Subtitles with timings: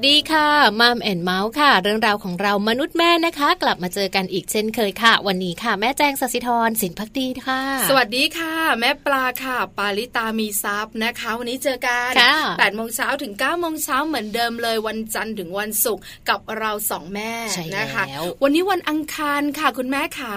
[0.00, 12.10] สวัสดี ค่ะ Mom and Mouth ค่ะ เรื่องราวของเรามนุษย์แม่นะคะ กลับมาเจอกันอีกเช่นเคยค่ะ วันนี้ค่ะ แม่แจงสัสิธรสินพักดีค่ะ สวัสดีค่ะ แม่ปลาค่ะ ปาลิตามีซับนะคะ วันนี้เจอกัน
[12.58, 17.32] แปดโมงเช้าถึง9ก้าโมงเช้าเหมือนเดิมเลยวันจันทร์ถึงวันศุกร์กับเราสองแม่
[17.76, 18.04] นะคะ
[18.42, 20.36] วันนี้วันอังคารค่ะ คุณแม่ขา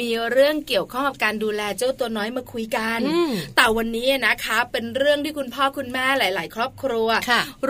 [0.00, 2.98] มีเรื่องเกี่ยวข้องกับการดูแลเจ้าตัวน้อยมาคุยกัน
[3.56, 7.08] แต่วันนี้นะคะ เป็นเรื่องที่คุณพ่อคุณแม่หลาย ๆ ครอบครัว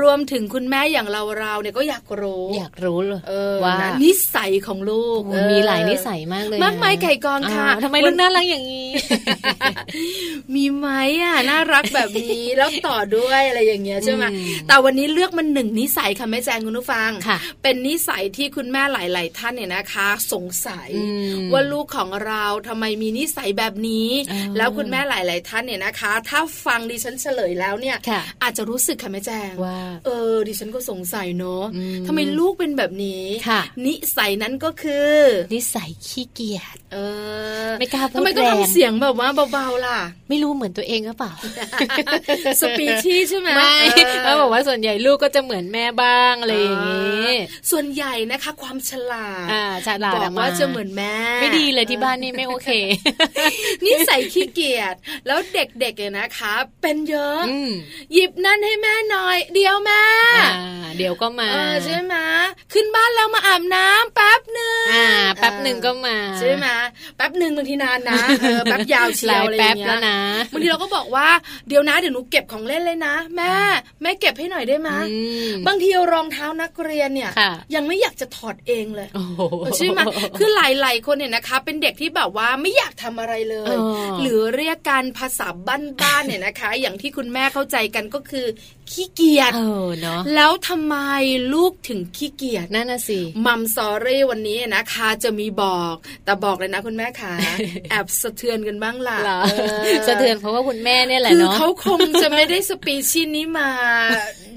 [0.00, 3.20] รวมถึงคุณแม่อย่างเราเราเนี่ยก็อยากรู้ อยากรู้เลย
[3.64, 5.20] ว่านิสัยของลูก
[5.52, 8.90] มีหลายนิสัยมากเลยมากมายไก่กองค่ะทำไมลูกน่ารักอย่างนี้
[10.54, 10.88] มีไหม
[11.22, 14.24] อะน่ารักแบบนี้แล้วต่อด้วยอะไรอย่างเงี้ยใช่ไหม
[14.68, 17.10] แต่วันนี้เลือกมันหนึ่งนิสัยค่ะแม่แจงคุณผู้ฟัง
[17.62, 20.90] เป็นนิสัยที่คุณแม่หลาย ๆ ท่านเนี่ยนะคะ สงสัย
[21.52, 24.08] ว่าลูกของเราทำไมมีนิสัยแบบนี้
[24.56, 27.96] แล้วคุณแม่หลาย ๆ ท่านเนี่ยนะคะ ถ้าฟังดิฉันเฉลยแล้วเนี่ย
[28.42, 31.64] อาจจะรู้สึกค่ะแม่แจงว่าเออดิฉันก็สงสัยเนาะ
[32.06, 33.24] ทำไมลูกเป็นแบบนี้
[33.86, 35.14] นิสัยนั้นก็คือ
[35.54, 36.98] นิสัยขี้เกียจเอ
[37.66, 39.98] อไม่กล้าพูดทำไมต้องทำเสียงแบบว่าเบาๆล่ะ
[40.28, 41.32] ไม่รู้เหมือนตัวเองหรือเปล่า
[42.60, 43.74] สปีชีใช่ไหมไม่
[44.22, 47.28] เขาบอกว่าส่วนใหญ่ลูกก็จะเหมือนแม่บ้างอะไรอย่างนี้
[47.70, 52.68] ส่วนใหญ่นะคะ ความฉลาดอ่าฉลาดบอกว่าจะเหมือนแม่ ไม่ดีเลยที่บ้านนี่ไม่โอเค
[53.84, 54.94] นิสัยขี้เกียจ
[55.26, 57.40] แล้วเด็กๆเนี่ยนะคะ เป็นเยอะ
[58.12, 60.02] หยิบนั่นให้แม่หน่อย เดียวแม่
[60.98, 61.50] เดี๋ยวก็มา
[61.84, 62.14] ใช่ไหม
[62.72, 66.66] ขึ้นบ้านแล้วมาอาบน้ำแป๊บหนึ่งอ่า แป๊บหนึ่งก็มาใช่ไหม
[67.16, 68.20] แป๊บหนึ่งบางทีนานนะ
[68.64, 69.98] แป๊บยาวเชียวอะไรอย่างเงี้ย
[70.52, 71.28] บางทีเราก็บอกว่า
[71.68, 73.52] เดี๋ยวนะเดี๋ยวหนูเก็บของเล่นเลยนะ แม่
[74.02, 74.90] แม่เก็บให้หน่อยได้ไหม
[75.66, 77.30] บางทีรองเท้านักเรียนเนี่ย
[77.74, 79.08] ยังไม่อยากจะถอดเองเลย
[79.76, 80.00] ใช่ไหม
[80.38, 83.74] คือหลายๆคนเนี่ยนะคะ เป็นเด็กที่แบบว่าไม่อยากทำอะไรเลย
[84.20, 88.46] หรือเรียกการภาษาบ้านๆเนี่ยนะคะ อย่างที่คุณแม่เข้าใจกันก็คือ
[88.92, 90.96] ขี้เกียจเออเนาะแล้วทำไม
[91.54, 95.94] ลูกถึงขี้เกียจนั่นน่ะสิมัมซอรี่วันนี้นะคะจะมีบอก
[96.24, 97.32] แต่บอกเลยนะคุณแม่ขา
[97.90, 99.18] แอบสะเทือนกันบ้างล่ะ
[100.06, 103.70] สะเทือนเพราะว่าคุณแม่เนี่ยแหละเนาะคือเขาคงจะไม่ได้สปีชีนี้มา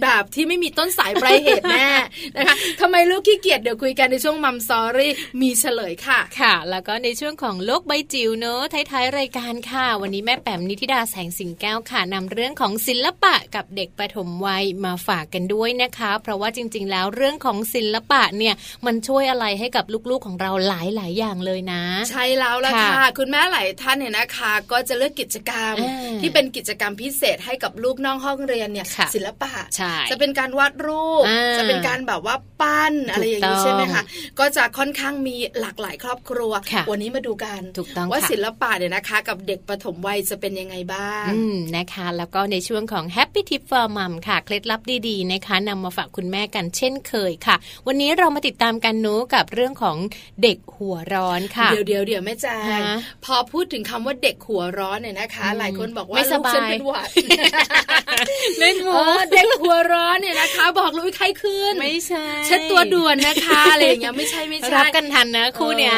[0.02, 1.88] แบบที่ไม่มีต้นสายปลายเหตุแน่
[2.36, 5.12] นะคะทำไมลูกขี้เกียจเดี๋ยวคุยกันในช่วงมัมซอรี่
[5.42, 18.54] มีเฉลยค่ะค่ะ แล้วก็ในช่วงของโลกใบจิ๋วเนอะท้ายๆรายการค่ะ วันนี้แม่แป๋มนิธิดาแสงสิงแก้วค่ะนำเรื่องของศิลปะกับเด็กประถมวัยมาฝากกันด้วยนะคะ เพราะว่าจริง ๆ แล้วเรื่องของศิลปะเนี่ย
[18.86, 25.76] มันช่วยอะไรให้กับลูกๆของเราหลายๆอย่างเลยนะ ใช่แล้วล่ะค่ะ คุณแม่หลายท่านเนี่ยนะคะ ก็จะเลือกกิจกรรม
[26.22, 29.52] ที่เป็นกิจกรรมพิเศษให้กับลูกน้องห้องเรียนเนี่ยศิลปะ
[30.12, 31.26] จะเป็นการวาดรูป
[31.58, 34.04] จะเป็นการแบบว่าปั้นอะไรอย่างนี้ใช่ไหมคะ
[34.40, 36.52] ก็จะค่อนข้างมีหลากหลายครอบครัว
[36.92, 37.62] วันนี้มาดูกัน
[38.12, 41.26] ว่าศิลปะเนี่ยนะคะ กับเด็กปฐมวัยจะเป็นยังไงบ้าง
[41.76, 47.56] นะคะ แล้วก็ในช่วงของ Happy Tip for Mom ค่ะ เคล็ดลับดีๆนะคะนำมาฝากคุณแม่กันเช่นเคยค่ะ
[47.88, 49.98] วันนี้เรามาติดตามกันนูกับเรื่องของ
[50.44, 52.82] เด็กหัวร้อนค่ะ เดี๋ยวเดี๋ยวเดี๋ยวแม่แจ้ง
[53.26, 57.10] พอพูดถึงคำว่าเด็กหัวร้อนเนี่ยนะคะ หลายคนบอกว่าลูกฉันเป็นหวัด
[58.60, 59.00] เล่นหัว
[59.32, 65.96] เด็กหัวร้อนเนี่ยนะคะ บอกเลยใครขึ้น ไม่ใช่ เช็ดตัวด่วนนะคะอะไรอย่างเงี้ยไม่ใช่ไม่ใช่รับกันทันนะคู่เนี้ย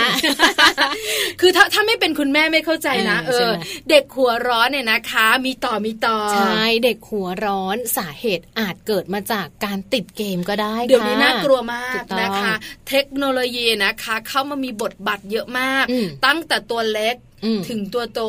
[1.41, 3.49] คือถ้าถ้าไม่เป็นคุณแม่ไม่เข้าใจนะเออ
[3.89, 12.53] เด็กหัวร้อนเนี่ยนะคะ มีต่อมีต่อใช่เด็กหัวร้อนสาเหตุอาจเกิดมาจากการติดเกมก็ได้เดี๋ยวนี้น่ากลัวมากนะคะ
[12.89, 15.85] เทคโนโลยีนะคะ เข้ามามีบทบาทเยอะมาก
[16.25, 17.15] ตั้งแต่ตัวเล็ก
[17.69, 18.21] ถึงตัวโต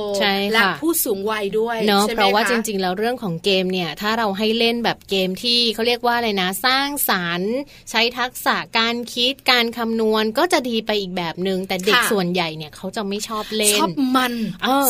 [0.53, 7.55] และผู้สูงวัยด้วยเนาะเพราะว่าจริง ๆ แล้วเรื่องของเกมเนี่ย ถ้าเราให้เล่นแบบเกมที่เขาเรียกว่าอะไรนะ สร้างสารรค์
[7.91, 14.35] ใช้ทักษะการคิดการคำนวณก็จะดีไปอีกแบบหนึง่งแต่เด็กส่วนใหญ่เนี่ยเขาจะไม่ชอบเล่น ชอบมัน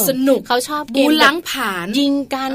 [0.09, 2.53] สนุกเขาชอบเกมล้างผ่านยิงกัน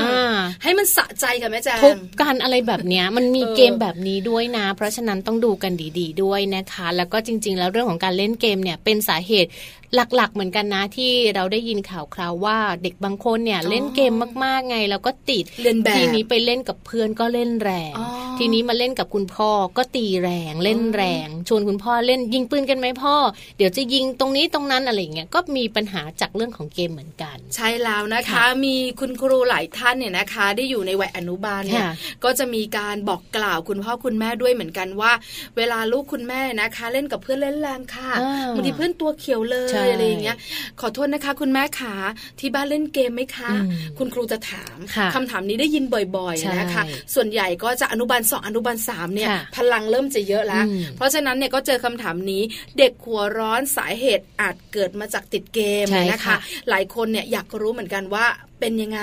[0.00, 0.32] อ่า
[0.62, 9.50] ให้มันสะใจกับแม่แจ้งทุบกันอะไรแบบเนี้ยมันมีเกมแบบนี้ด้วยนะ เพราะฉะนั้นต้องดูกันดี ๆ ด้วยนะคะ แล้วก็จริง ๆ แล้วเรื่องของการเล่นเกมเนี่ยเป็นสาเหตุ
[9.94, 17.94] หลักๆ เหมือนกันนะที่เราได้ยินข่าวคราวว่าเด็กบางคนเนี่ยเล่นเกมมากๆไง แล้วก็ติดเล่นแบบทีนี้ไปเล่นกับเพื่อนก็เล่นแรง
[18.38, 23.14] ทีนี้มาเล่นกับคุณพ่อก็ตีแรงเล่นแรง ชวนคุณพ่อเล่นยิงปืนกันไหมพ่อ
[23.56, 31.88] เดี๋ยวจะยิงตรงนี้ตรงนั้นอะไรเงี้ยก็มีปัญหาจากเรื่องของเกมเหมือนกัน ใช่แล้วนะคะ มีคุณครูหลายท่านเนี่ยนะคะ ได้อยู่ในวัยอนุบาลเนี่ย
[32.24, 35.12] ก็จะมีการบอกกล่าวคุณพ่อคุณแม่ด้วยเหมือนกันว่า
[35.56, 38.10] เวลาลูกคุณแม่นะคะ เล่นกับเพื่อนเล่นแรงค่ะ
[38.54, 40.36] บางทีเพื่อนตัวเขียวเลยอะไรอย่างเงี้ย
[40.80, 41.94] ขอโทษนะคะ คุณแม่ขา
[42.40, 43.50] ที่บ้านเล่นเกมไหมคะ
[43.98, 44.76] คุณครูจะถาม
[45.14, 45.84] คำถามนี้ได้ยิน
[46.16, 46.82] บ่อยๆนะคะ
[47.14, 50.64] ส่วนใหญ่ก็จะอนุบาลสองอนุบาลสามเนี่ย พลังเริ่มจะเยอะแล้ว
[50.96, 52.42] เพราะฉะนั้นเนี่ยก็เจอคำถามนี้
[52.78, 56.36] เด็กหัวร้อนสาเหตุอาจเกิดมาจากติดเกมนะคะ
[56.70, 58.26] หลายคนเนี่ยอยากรู้เหมือนกันว่า
[58.60, 59.02] เป็นยังไง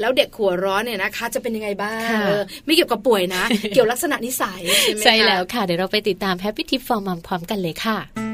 [0.00, 2.10] แล้วเด็กหัวร้อนเนี่ยนะคะ จะเป็นยังไงบ้าง
[2.64, 3.42] ไม่เกี่ยวกับป่วยนะ
[3.74, 8.31] เกี่ยวลักษณะนิสัยใช่ไหมใช่แล้วค่ะ เดี๋ยวเราไปติดตามแฮปปี้ทิปฟอร์มัมพร้อมกันเลยค่ะ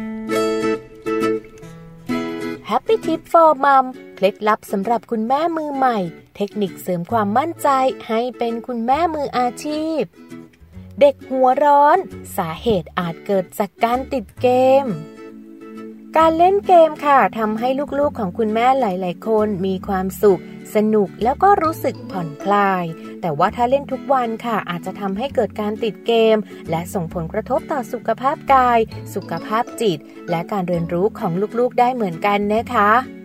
[2.72, 5.98] Happy Tip for Mom เคล็ดลับสำหรับคุณแม่มือใหม่
[6.36, 7.68] เทคนิคเสริมความมั่นใจ
[8.08, 10.02] ให้เป็นคุณแม่มืออาชีพ
[11.00, 11.98] เด็กหัวร้อน
[12.36, 14.48] สาเหตุอาจเกิดจากการติดเก
[14.84, 14.86] ม
[16.16, 20.42] การเล่นเกมค่ะทำให้ลูกๆของคุณแม่หลาย ๆ คนมีความสุข
[20.74, 22.84] สนุกแล้วก็รู้สึกผ่อนคลาย
[23.20, 26.36] แต่ว่าถ้าเล่นทุกวันค่ะ อาจจะทำให้เกิดการติดเกม
[26.70, 28.78] และส่งผลกระทบต่อสุขภาพกาย
[29.14, 29.98] สุขภาพจิต
[30.30, 33.17] และการเรียนรู้ของลูกๆได้เหมือนกันนะคะ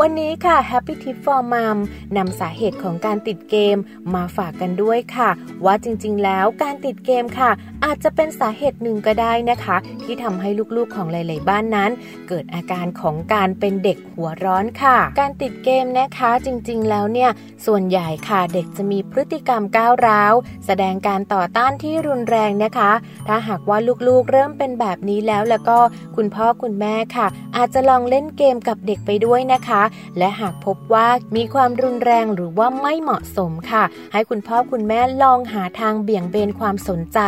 [0.00, 1.78] วันนี้ค่ะ Happy Tip for Mom
[2.16, 3.76] นำสาเหตุของการติดเกม
[4.14, 5.30] มาฝากกันด้วยค่ะ
[5.64, 7.50] ว่าจริงๆ แล้วการติดเกมค่ะ
[7.84, 11.90] อาจจะเป็นสาเหตุหนึ่งก็ได้นะคะ ที่ทำให้ลูกๆของหลาย ๆ บ้านนั้น
[12.28, 17.30] เกิดอาการของการเป็นเด็กหัวร้อนค่ะ การติดเกมนะคะจริงๆ แล้วเนี่ย
[17.66, 20.34] ส่วนใหญ่ค่ะเด็กจะมีพฤติกรรมก้าวร้าว
[20.66, 22.92] แสดงการต่อต้านที่รุนแรงนะคะ
[23.28, 25.78] ถ้าหากว่าลูกๆ เริ่มเป็นแบบนี้แล้วแล้วก็
[26.16, 27.26] คุณพ่อคุณแม่ค่ะ
[27.56, 29.82] อาจจะลองเล่นเกมกับเด็กไปด้วยนะคะ
[30.18, 37.18] และหากพบว่ามีความรุนแรงหรือว่าไม่เหมาะสมค่ะ ให้คุณพ่อคุณแม่ลองหาทางเบี่ยงเบนความสนใจ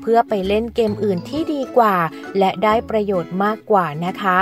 [0.00, 1.96] เพื่อไปเล่นเกมอื่นที่ดีกว่า
[2.38, 4.38] และได้ประโยชน์มากกว่านะคะ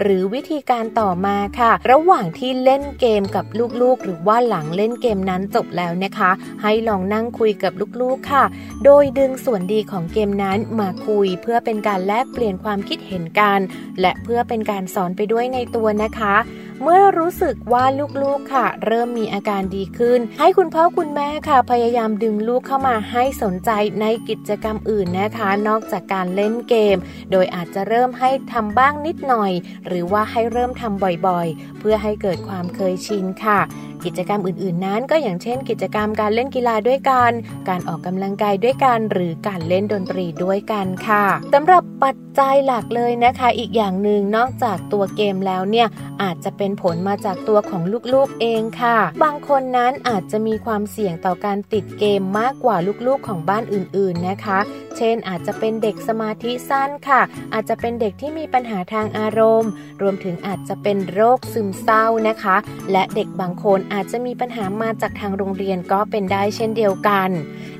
[0.00, 3.44] หรือวิธีการต่อมาค่ะ ระหว่างที่เล่นเกมกับ
[3.80, 6.30] ลูกๆ หรือว่าหลังเล่นเกมนั้นจบแล้วนะคะ
[6.62, 8.44] ให้ลองนั่งคุยกับลูกๆค่ะ
[8.84, 13.58] โดยดึงส่วนดีของเกมนั้นมาคุยเพื่อเป็นการแลกเปลี่ยนความคิดเห็นกัน
[14.00, 16.36] และเพื่อเป็นการสอนไปด้วยในตัวนะคะ
[16.84, 17.84] เมื่อรู้สึกว่า
[18.22, 26.96] ลูกๆค่ะ เริ่มมีอาการดีขึ้น ให้คุณพ่อคุณแม่ค่ะ พยายามดึงลูกเข้ามาให้สนใจในกิจกรรมอื่นนะคะ นอกจากการเล่นเกม
[27.30, 29.52] โดยอาจจะเริ่มให้ทำบ้างนิดหน่อย
[29.90, 33.60] หรือว่าให้เริ่มทำบ่อยๆ เพื่อให้เกิดความเคยชินค่ะ
[34.04, 37.30] กิจกรรมอื่นๆ นั้นก็อย่างเช่น กิจกรรมการเล่นกีฬาด้วยกัน
[37.68, 45.88] การออกกำลังกายด้วยกัน หรือการเล่นดนตรีด้วยกันค่ะสำหรับปัจจัยหลักเลยนะคะ อีกอย่างหนึ่งนอกจากตัวเกมแล้วเนี่ย
[46.22, 47.82] อาจจะเป็นผลมาจากตัวของ
[48.12, 54.58] ลูกๆเองค่ะ บางคนนั้นอาจจะมีความเสี่ยงต่อการติดเกมมากกว่าลูกๆของบ้านอื่นๆนะคะ
[54.96, 57.20] เช่นอาจจะเป็นเด็กสมาธิสั้นค่ะ
[57.54, 59.70] อาจจะเป็นเด็กที่มีปัญหาทางอารมณ์
[60.02, 62.56] รวมถึงอาจจะเป็นโรคซึมเศร้านะคะ
[62.92, 67.30] และเด็กบางคนอาจจะมีปัญหามาจากทางโรงเรียนก็เป็นได้เช่นเดียวกัน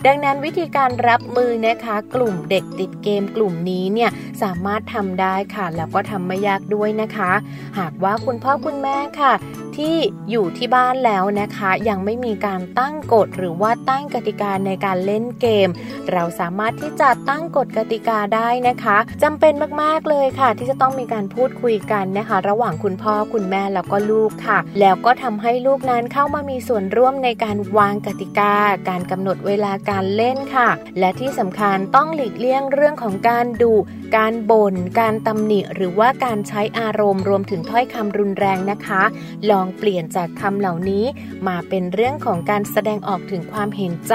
[0.06, 4.10] ดังนั้นวิธีการรับมือนะคะ กลุ่มเด็กติดเกมกลุ่มนี้เนี่ย
[4.42, 7.32] สามารถทำได้ค่ะ แล้วก็ทำไม่ยากด้วยนะคะ
[7.78, 9.32] หากว่าคุณพ่อคุณแม่ค่ะ
[9.78, 9.96] ที่
[10.30, 15.68] อยู่ที่บ้านแล้วนะคะ ยังไม่มีการตั้งกฎหรือว่าตั้งกติกาในการเล่นเกม
[16.12, 28.54] เราสามารถที่จะตั้งกฎกติกาได้นะคะจำเป็นมากๆเลยค่ะ ที่จะต้องมีการพูดคุยกันนะคะ ระหว่างคุณพ่อคุณแม่แล้วก็ลูกค่ะ แล้วก็ทำให้ลูกนั้นเข้ามามีส่วนร่วมในการวางกติกา
[28.88, 33.74] การกำหนดเวลาการเล่นค่ะ และที่สำคัญต้องหลีกเลี่ยงเรื่องของการดุ
[34.16, 39.02] การบน่นการตำหนิหรือว่าการใช้อารมณ์รวมถึงถ้อยคำรุนแรงนะคะ
[39.50, 41.04] ลององเปลี่ยนจากคำเหล่านี้
[41.48, 44.14] มาเป็นเรื่องของการแสดงออกถึงความเห็นใจ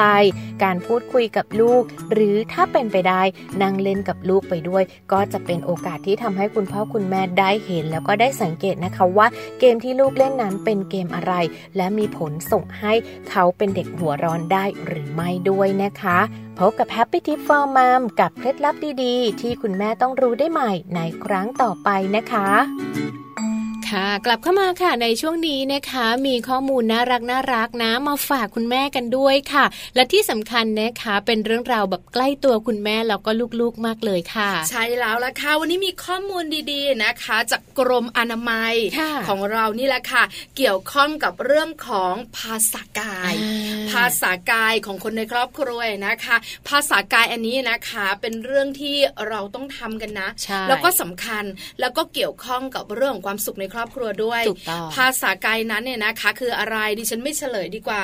[0.63, 1.83] การพูดคุยกับลูก
[2.13, 3.21] หรือถ้าเป็นไปได้
[3.61, 9.27] นั่งเล่นกับลูกไปด้วย ก็จะเป็นโอกาสที่ทำให้คุณพ่อคุณแม่ได้เห็น แล้วก็ได้สังเกตนะคะว่า
[9.59, 11.33] เกมที่ลูกเล่นนั้นเป็นเกมอะไร
[11.77, 12.93] และมีผลส่งให้
[13.29, 16.19] เขาเป็นเด็กหัวร้อนได้หรือไม่ด้วยนะคะ
[16.59, 22.47] พบกับ Happy Tip for Mom กับเคล็ดลับดีๆ ที่คุณแม่ต้องรู้ได้ใหม่ในครั้งต่อไปนะคะ
[23.91, 29.65] ค่ะ กลับเข้ามาค่ะในช่วงนี้นะคะ มีข้อมูลน่ารักน่ารักนะ มาฝากคุณแม่กันด้วยค่ะ
[29.95, 38.73] และที่สำคัญนะคะ เป็นเรื่องราวแบบใกล้ตัวคุณแม่แล้วก็ลูกๆมากเลยค่ะ ใช่แล้วละค่ะวันนี้มีข้อมูลดีๆนะคะ จากกรมอนามัย
[39.27, 40.23] ของเรานี่แหละค่ะ
[40.57, 43.33] เกี่ยวข้องกับเรื่องของภาษากาย
[43.91, 46.35] ภาษากายของคนในครอบครัวนะคะ
[46.69, 48.97] ภาษากายอันนี้นะคะเป็นเรื่องที่
[49.29, 50.29] เราต้องทำกันนะ
[50.67, 51.43] แล้วก็สำคัญ
[51.79, 54.41] แล้วก็เกี่ยวข้องกับเรื่องความสุขในครอบครัวด้วย
[54.95, 58.01] ภาษากายนั้นเนี่ยนะคะ คืออะไรดิฉันไม่เฉลยดีกว่า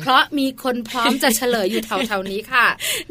[0.00, 2.66] เพราะมีคนพร้อมจะเฉลยอยู่แถวๆนี้ค่ะ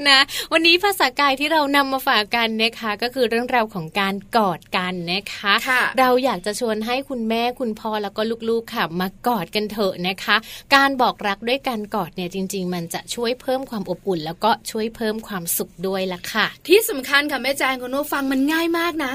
[0.07, 0.19] นะ
[0.53, 10.35] วันนี้ภาษากายที่เรานำมาฝากกันนะคะก็คือเรื่องราวของการกอดกันนะคะคะเราอยากจะชวนให้คุณแม่คุณพ่อแล้วก็ลูกๆค่ะ มากอดกันเถอะนะคะ
[10.75, 19.13] การบอกรักด้วยการกอดเนี่ยจริง ๆ มันจะช่วยเพิ่มความอบอุ่น แล้วก็ช่วยเพิ่มความสุขด้วยล่ะค่ะ ที่สำคัญค่ะแม่แจงคุณโนฟังมันง่ายมากนะ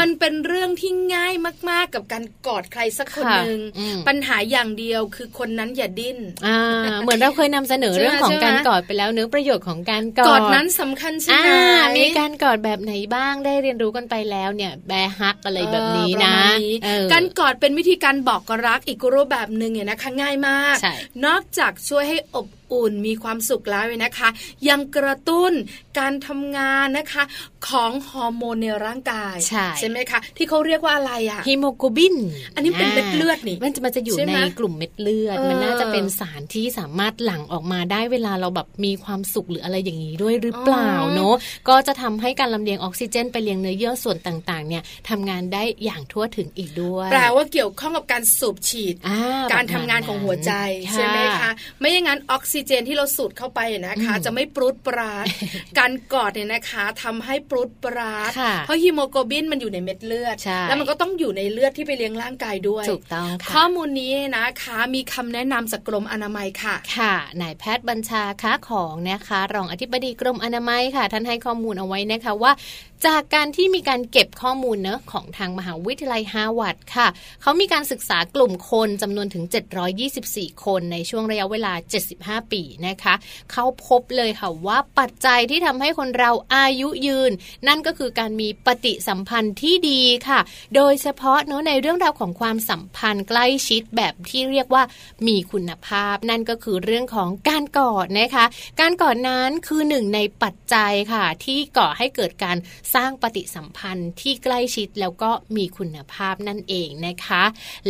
[0.00, 1.34] มันเป็นเรื่องที่ง่าย
[1.70, 3.58] มากๆกับการกอดใครสักคนหนึ่ง
[4.08, 6.18] ปัญหาอย่างเดียวคือคนนั้นอย่าดิ้น
[7.02, 11.48] เหมือนเราเคยนำเสนอเรื่องของการกอดไปแล้วเนื้อประโยชน์ของการกอดกอดนั้นสำคัญใช่ไหม
[11.98, 16.36] มีการกอดแบบไหนบ้างได้เรียนรู้กันไปแล้วเนี่ยแบฮักอะไรแบบนี้นะ
[17.12, 20.76] การกอดเป็นวิธีการบอกรักอีกรูปแบบหนึ่งเนี่ยนะคะง่ายมาก
[21.26, 24.28] นอกจากช่วยให้อบอุ่นมีความสุขแล้วนะคะ
[24.68, 25.52] ยังกระตุ้น
[25.98, 27.22] การทำงานนะคะ
[27.68, 32.16] ของฮอร์โมนในร่างกายใช่ใช่ไหมคะ ที่เขาเรียกว่าอะไรอะฮีโมโกลบิน
[32.54, 41.34] อันนี้เป็นเม็ดเลือดนี่มันจะมันจะอยู่ในกลุ่มเม็ดเลือด มันน่าจะเป็นสารที่สามารถหลั่งออกมาได้เวลาเราแบบมีความสุขหรืออะไรอย่างนี้ด้วยหรือเปล่าเนาะ
[41.68, 48.94] ก็จะทำให้การลำเลียงออกซิเจน ไปเลี้ยงเนื้อเยื่อส่วนต่างๆ เนี่ยทำงานได้อย่างทั่วถึงอีกด้วยแปลว่าเกี่ยวข้องกับการสูบฉีด
[49.52, 50.52] การทำงานของหัวใจ
[50.92, 55.26] ใช่ไหมคะไม่อย่างนั้นออกซิเจนที่เราสูดเข้าไปนะคะ จะไม่ปรู๊ดปราด
[55.78, 58.30] การกอดเนี่ยนะคะทำให้ปรู๊ดปราด
[58.66, 60.36] เพราะฮีโมโกลบินมันอยู่ในเม็ดเลือด
[60.68, 72.52] แล้วมันก็ต้องอยู่ในเลือดที่ไปเลี้ยงร่างกายด้วยถูกต้องค่ะข้อมูลนี้นะคะมีคำแนะนำจากกรมอนามัยค่ะ ค่ะนายแพทย์บัญชาค้าของนะคะ รองอธิบดีกรมอนามัยค่ะ ท่านให้ข้อมูลเอาไว้นะคะว่า
[73.06, 77.08] จากการที่มีการเก็บข้อมูลเนาะของทางมหาวิทยาลัยฮาร์วาร์ดค่ะ
[77.42, 79.44] เขามีการศึกษากลุ่มคนจำนวนถึง
[80.04, 81.72] 724 คนในช่วงระยะเวลา
[82.12, 83.14] 75 ปีนะคะ
[83.52, 87.32] เขาพบเลยค่ะว่าปัจจัยที่ทำให้คนเราอายุยืน
[87.68, 90.40] นั่นก็คือการมีปฏิสัมพันธ์ที่ดีค่ะ
[90.76, 94.82] โดยเฉพาะเนาะในเรื่องราวของความสัมพันธ์ใกล้ชิดแบบที่เรียกว่า
[95.26, 98.44] มีคุณภาพ นั่นก็คือเรื่องของการกอดนะคะ
[98.80, 102.56] การกอดนั้นคือหนึ่งในปัจจัยค่ะ ที่ก่อให้เกิดการ
[102.94, 107.42] สร้างปฏิสัมพันธ์ที่ใกล้ชิดแล้วก็มีคุณภาพนั่นเองนะคะ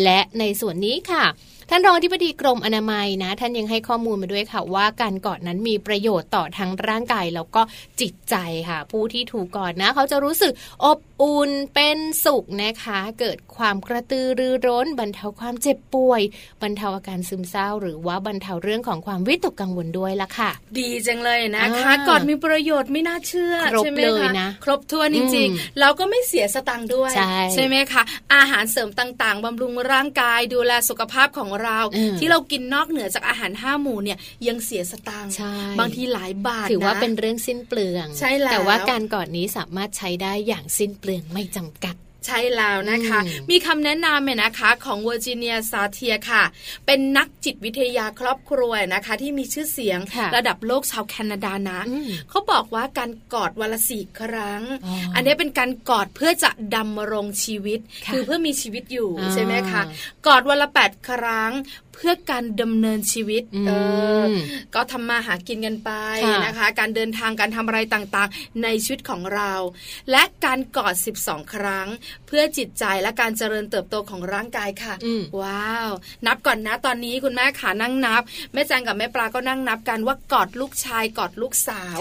[0.02, 1.24] และในส่วนนี้ค่ะ
[1.74, 7.62] ท่านรองอธิบดีกรมอนามัยนะ ท่านยังให้ข้อมูลมาด้วยค่ะว่าการกอดนั้นมีประโยชน์ต่อทั้งร่างกายแล้วก็
[8.00, 8.36] จิตใจ
[8.68, 10.52] ค่ะ ผู้ที่ถูกกอดนะ เขาจะรู้สึก
[10.84, 16.22] อบอุ่นเป็นสุขนะคะ เกิดความกระตือรือร้น บรรเทาความเจ็บป่วย
[16.62, 27.10] บรรเทาอาการซึมเศร้า หรือว่าบรรเทาเรื่องของความวิตกกังวลด้วยละค่ะ ดีจังเลยนะคะกอดมีประโยชน์ไม่น่าเชื่อใช่ไหมคะนะครบถ้วนจริงๆเราก็ไม่เสียสตังค์ด้วย
[27.54, 28.02] ใช่ไหมคะ
[28.34, 31.78] อาหารเสริมต่างๆบำรุงร่างกายดูแลสุขภาพของเรา
[32.18, 35.32] ที่เรากินนอกเหนือจากอาหารห้าหมู่เนี่ยยังเสียสตางค์
[35.80, 43.18] บางทีหลายบาทถือว่าเป็นเรื่องสิ้นเปลือง ใช่แล้วแต่ว่าการก่อนนี้สามารถใช้ได้อย่างสิ้นเปลืองไม่จำกัด ใช่แล้วนะคะ
[43.50, 46.42] มีคำแนะนำเนี่ยนะคะ ของเวอร์จิเนียซาเทียค่ะ
[46.86, 49.98] เป็นนักจิตวิทยาครอบครัวนะคะ ที่มีชื่อเสียง
[50.36, 51.80] ระดับโลกชาวแคนาดานะ
[52.30, 54.62] เขาบอกว่าการกอดวันละสี่ครั้ง
[55.14, 57.80] อันนี้เป็นการกอดเพื่อจะดำรงชีวิต
[58.12, 59.82] คือเพื่อมีชีวิตอยู่ใช่ไหมคะ
[60.26, 61.52] กอดวันละแปดครั้ง
[61.94, 63.70] เพื่อการดำเนินชีวิตเอ
[64.22, 64.24] อ
[64.74, 65.90] ก็ทำมาหากินกันไป
[66.46, 69.52] นะคะ การเดินทางการทำอะไรต่างๆ ในชีวิตของเรา
[70.10, 71.88] และการกอด 12 ครั้ง
[72.26, 74.94] เพื่อจิตใจและการเจริญเติบโตของร่างกายค่ะ
[75.40, 75.90] ว้าว
[76.26, 81.98] นับก่อนนะตอนนี้คุณแม่ขานั่งนับแม่แจงกับแม่ปลาก็นั่งนับกันว่ากอดลูกชายกอดลูกสาว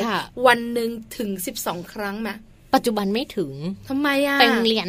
[0.47, 1.29] วันหนึ่งถึง
[1.63, 2.29] 12 ครั้งไหม
[2.73, 3.51] ปัจจุบันไม่ถึง
[3.89, 4.87] ทำไมอะไปโรงเรียน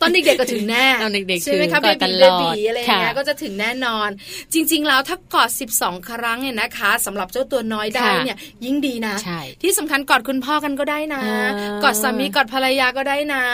[0.00, 4.08] ตอนเด็กๆก็ถึงแน่ตอนเด็กๆใช่ไหมคะเบบีเบบีอะไรเงี้ยก็จะถึงแน่นอน
[4.52, 9.14] จริง ๆ แล้วถ้ากอด 12 ครั้งเนี่ยนะคะสำหรับเจ้าตัวน้อยได้เนี่ย ยิ่งดีนะ
[9.62, 11.22] ที่สำคัญกอดคุณพ่อกันก็ได้นะ
[11.82, 13.44] กอดสามีกอดภรรยาก็ได้นะ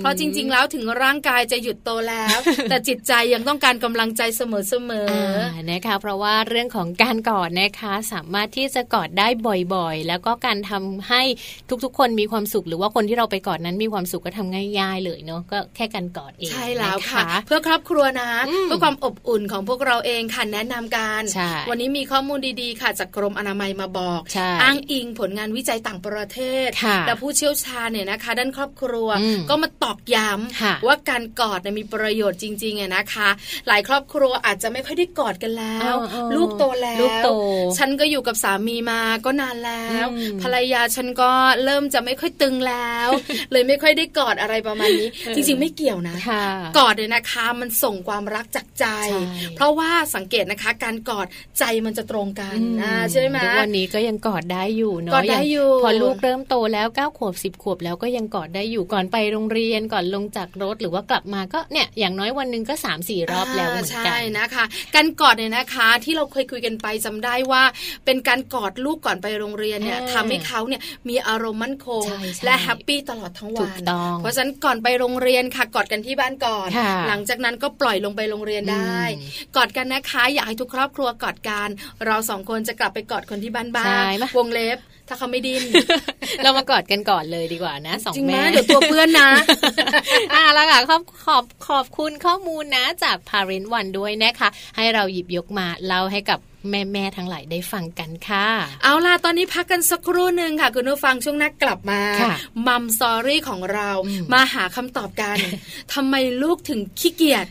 [0.00, 2.36] เพราะจริง ๆ แล้วถึงร่างกายจะหยุดโตแล้ว
[2.70, 9.28] แต่จิตใจยังต้องการกำลังใจเสมอๆนะคะเพราะว่าเรื่องของการกอดนะคะ สามารถที่จะกอดได้
[9.74, 11.22] บ่อยๆ แล้วก็การทำให้
[11.70, 18.30] ทุก ๆ คนมีความสุขหรือว่าคนที่เราไปกอดนั้นมีความสุขก็ทำง่ายๆเลยเนาะก็แค่การกอดเองใช่แล้วค่ะ เพื่อครอบครัวนะ
[18.64, 21.22] เพื่อความอบอุ่นของพวกเราเองค่ะแนะนำกัน
[21.70, 24.20] วันนี้มีข้อมูลดีๆค่ะจากกรมอนามัยมาบอก
[24.62, 26.68] อ้างอิงผลงานวิจัยต่างประเทศ
[27.06, 29.08] และผู้เชี่ยวชาญเนี่ยนะคะ ด้านครอบครัว
[29.50, 33.28] ก็มาตอกย้ำว่าการกอดมีประโยชน์จริงๆนะคะ
[33.68, 35.94] หลายครอบครัวอาจจะไม่ค่อยได้กอดกันแล้ว
[36.36, 37.06] ลูกโตแล้ว
[37.78, 40.06] ฉันก็อยู่กับสามีมาก็นานแล้ว
[40.42, 41.30] ภรรยาฉันก็
[41.66, 43.08] เริ่มจะไม่ค่อยตึงแล้ว
[43.52, 46.16] เลยไม่ค่อยได้กอดอะไรประมาณนี้ จริงๆไม่เกี่ยวนะ
[46.78, 48.86] กอดเนี่ยนะคะมันส่งความรักจากใจ
[49.56, 51.26] เพราะว่าสังเกตนะคะ การกอด
[51.58, 67.62] ใจมันจะตรงกันนะใช่ไหมทุกวันนี้ก็ยังกอดได้อยู่เนาะกอดได้อยู่พอลูกเริ่มโตแล้วเก้าขวบสิบขวบแล้วก็ยังกอดได้อยู่ก่อนไปโรงเรียนก่อนลงจากรถหรือว่ากลับมาก็เนี่ยอย่างน้อยวันหนึ่งก็3ามสี่รอบแล้วเหมือนกันใช่นะคะ การกอดเนี่ยนะคะ ที่เราเคยคุยกันไปจำได้ว่า
[68.04, 72.04] เป็นการกอดลูกก่อนไปโรงเรียนเนี่ยทำให้เขาเนี่ยมีอารมณ์มั่นคง
[72.44, 73.70] และแฮปปี้ตลอดทั้งวัน
[74.20, 76.68] เพราะฉะนั้นก่อนไปโรงเรียนค่ะกอดกันที่บ้านก่อน
[77.08, 79.00] หลังจากนั้นก็ปล่อยลงไปโรงเรียนได้
[79.56, 81.68] กอดกันนะคะ อยากให้ทุกครอบครัวกอดกัน
[82.06, 84.02] เราสองคนจะกลับไปกอดคนที่บ้านบ้าง
[84.38, 85.62] วงเล็บถ้าเขาไม่ดิ้น
[86.42, 89.30] เรามากอดกันก่อนเลยดีกว่านะสองแม่เดี๋ยวตัวเพื่อนนะ
[90.34, 96.38] อ่าแล้วค่ะขอบขอบขอบคุณข้อมูลนะจาก Parent One ด้วยนะคะ ให้เราหยิบยกมาเล่าให้กับ
[96.70, 98.48] แม่แม่ทั้งหลายได้ฟังกันค่ะ
[98.82, 102.00] เอาล่ะตอนนี้พักกันสักครู่หนึ่งค่ะ คุณผู้ฟังช่วงนักกลับมา
[102.66, 103.90] มัมซอรี่ของเรา
[104.32, 105.38] มาหาคำตอบกัน
[105.94, 107.46] ทำไมลูกถึงขี้เกียจ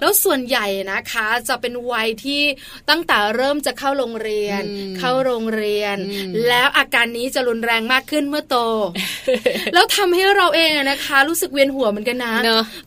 [0.00, 2.42] แล้วส่วนใหญ่นะคะ จะเป็นวัยที่
[2.90, 4.62] ตั้งแต่เริ่มจะเข้าโรงเรียน
[4.98, 5.96] เข้าโรงเรียน
[6.48, 8.56] แล้วอาการนี้จะรุนแรงมากขึ้นเมื่อโต
[9.74, 12.34] แล้วทำให้เราเองนะคะ รู้สึกเวียนหัวเหมือนกันนะ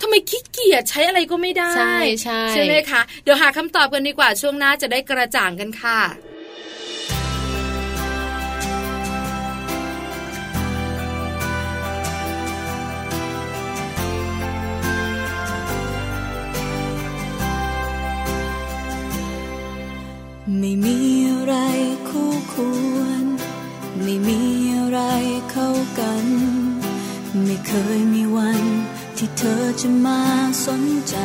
[0.01, 5.99] ทำไมขี้เกียจใช้อะไรก็ไม่ได้ใช่ใช่ใช่ไหมคะเดี๋ยวหาคำตอบกันดีกว่าช่วงหน้าจะได้กระจ่างกันค่ะ
[20.59, 20.97] ไม่มี
[21.29, 21.53] อะไร
[22.09, 22.55] คู่ค
[22.95, 23.23] วร
[24.01, 24.39] ไม่มี
[24.77, 24.99] อะไร
[25.51, 26.25] เข้ากัน
[27.43, 28.63] ไม่เคยมีวัน
[29.17, 30.21] ที่เธอจะมา
[30.65, 31.17] สนใจ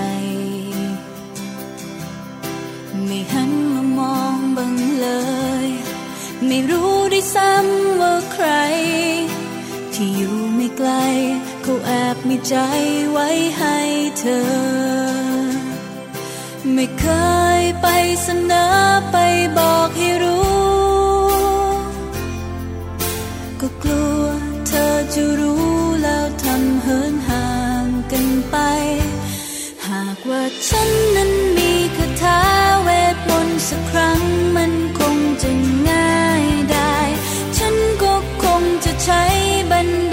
[3.07, 5.09] ไม่หันมามองบังเล
[5.67, 5.69] ย
[6.47, 8.49] ไม่รู้ได้ซ้ำว่าใคร
[9.95, 10.91] ที่อยู่ไม่ไกล
[11.63, 12.57] เขาแอบมีใจ
[13.11, 13.79] ไว้ให้
[14.19, 15.11] เธอ
[16.75, 17.07] ไม่เค
[17.61, 17.87] ยไป
[18.23, 18.69] เสนอ
[19.13, 19.17] ไป
[19.59, 20.51] บอกให้รู้
[23.61, 24.23] ก็กลัว
[24.69, 25.69] เธอจะรู้
[26.03, 27.49] แล้วทำเหินห่า
[27.85, 28.57] งกันไป
[29.87, 32.41] หากว่าฉันนั้นมีคาถา
[33.69, 34.23] สักครั้ง
[34.57, 35.51] มันคงจะ
[35.89, 36.97] ง่ายได้
[37.57, 39.23] ฉันก็คงจะใช้
[39.71, 40.10] บัน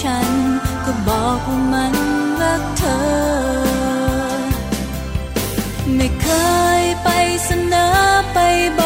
[0.00, 0.28] ฉัน
[0.84, 1.94] ก็บอกว่ามัน
[2.40, 2.98] รักเธอ
[5.96, 6.28] ไม่เค
[6.80, 7.08] ยไป
[7.44, 7.88] เสนอ
[8.32, 8.38] ไป
[8.78, 8.81] บ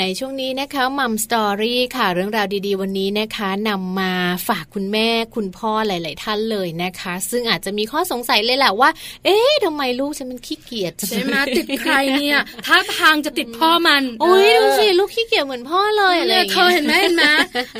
[0.00, 4.12] ในช่วงนี้นะคะมัมสตอรี่ค่ะ เรื่องราวดีๆ วันนี้นะคะนำมา
[4.48, 8.90] ฝากคุณแม่คุณพ่อหลาย ๆ ท่านเลยนะคะ ซึ่งอาจจะมีข้อสงสัยเลยแหละว่า
[9.24, 17.26] เอ๊ะทำไมลูกฉันมันขี้เกียจใช่ไหมติดใครเนี่ยท่าทางจะติดพ่อมันโอ้ยเดูสิลูกขี้เกียจเหมือนพ่อเลยอะไรอเนี่ยย่างเธอเห็นไหมเห็นไหม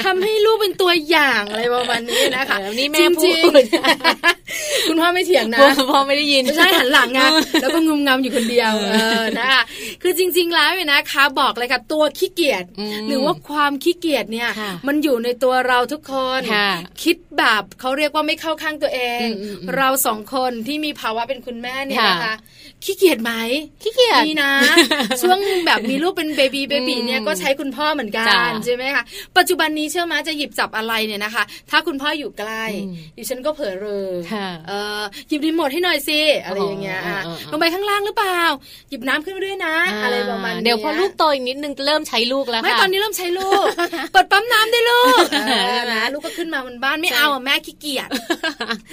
[0.04, 7.20] ทำให้ลูกเป็นตัวอย่างอะไรประมาณนี้นะคะเออนี่แม่จริงพูดๆคุณพ่อไม่เถียงนะพ่อไม่ได้ยินไม่ใช่หันหลังไง
[7.62, 9.62] แล้วก็งุมงำอยู่คนเดียวเออนะคะ
[10.02, 16.70] คือจริง ๆ แล้วเนี่ยนะคะ บอกเลยค่ะตัวขี้เกียจอืมหรือว่าความขี้เกียจเนี่ยค่ะมันอยู่ในตัวเราทุกคนค่ะ
[17.02, 22.34] คิดแบบเขาเรียกว่าไม่เข้าข้างตัวเองอืมอืมอืมเราสองคนที่มีภาวะเป็นคุณแม่เนี่ยค่ะนะคะ
[22.84, 23.32] ขี้เกียจไหม
[23.82, 24.52] ขี้เกียจมีนะ
[25.22, 29.02] ช่วงแบบมีลูกเป็นเบบีเบบีเนี่ยก็ใช้คุณพ่อเหมือนกัจ้ะนใช่ไหมคะ
[29.36, 38.40] ปัจจุบันนี้เชื่อไหมจะหยิบจับอะไรเนี่ยนะคะ ถ้าคุณพ่ออยู่ใกล้อืมดิฉันก็เผลอเรอค่ะเออหยิบรีโมทให้หน่อยสิอะไรอย่างเงี้ยอ๋ออะอ๋ออ๋อลงไปข้างล่างหรือเปล่า
[38.88, 43.64] หยิบน้ำขึ้นมาด้วยนะ อะไรประมาณนี้เดี๋ยวพอลูกโตอีกนิดนึงเริ่มใช้ลูกแล้วไม่ค่ะตอนนี้เริ่มใช้ลูก
[44.12, 48.08] เปิดปั๊มน้ำได้ลูกเออนะนะลูกก็ขึ้นมาบนบ้านไม่ใช่เอาอะแม่ขี้เกียจ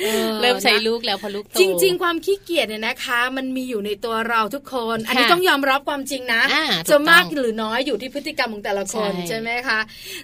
[0.06, 9.80] ออเริ่มใช้นะลูกแล้วพอลูกโตจริง ๆ ความขี้เกียจเนี่ยนะคะ มันมีอยู่ในตัวเราทุกคน อันนี้ค่ะต้องยอมรับความจริงนะอ่าถูกจะมากต้องหรือน้อยอยู่ที่พฤติกรรมของแต่ละคนใช่ใช่ไหมคะ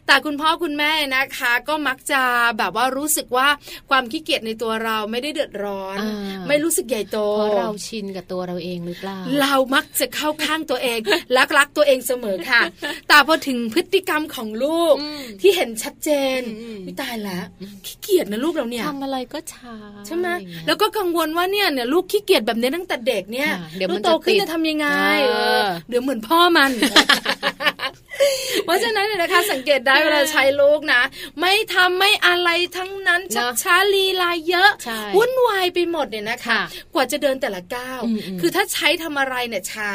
[0.08, 2.22] แต่คุณพ่อคุณแม่นะคะ ก็มักจะ
[2.58, 3.48] แบบว่ารู้สึกว่า
[3.90, 11.00] ความขี้เกียจในตัวเราไม่ได้เดือดร้อนอ่าไม่รู้สึกใหญ่โตเพราะเราชินกับตัวเราเองหรือเปล่าเรามักจะเข้าข้างตัวเอง
[11.34, 12.62] และรักตัวเองเสมอค่ะ
[13.08, 17.46] แต่พอถึงพฤติกรรมของลูกอืมที่เห็นชัดเจนอืมวิตายแล้ว
[17.86, 19.76] ขี้เกียจนะลูกเราเนี่ยทำอะไรก็ช้า
[20.08, 24.88] ใช่ไหมอย่างเงี้ยแล้วก็กังวลว่าเนี่ยเนี่ยลูกขี้เกียจแบบนี้ตั้งแต่เด็กเนี่ยค่ะเดี๋ยวลูมักนโตขึ้นจะติดจะทำยังไง
[25.24, 26.72] เออเออเดี๋ยวเหมือนพ่อมัน
[28.66, 31.02] เพราะฉะนั้นเนี่ยนะคะสังเกตได้เวลาใช้ลูกนะ
[31.40, 39.92] ไม่ทำไม่อะไรทั้งนั้นชักเนอะช้าลีลาเยอะใช่วุ่นวายไปหมดเนี่ยนะคะค่ะกว่าจะเดินแต่ละก้าวอืมอืมคือถ้าใช้ทำอะไรเนี่ยช้า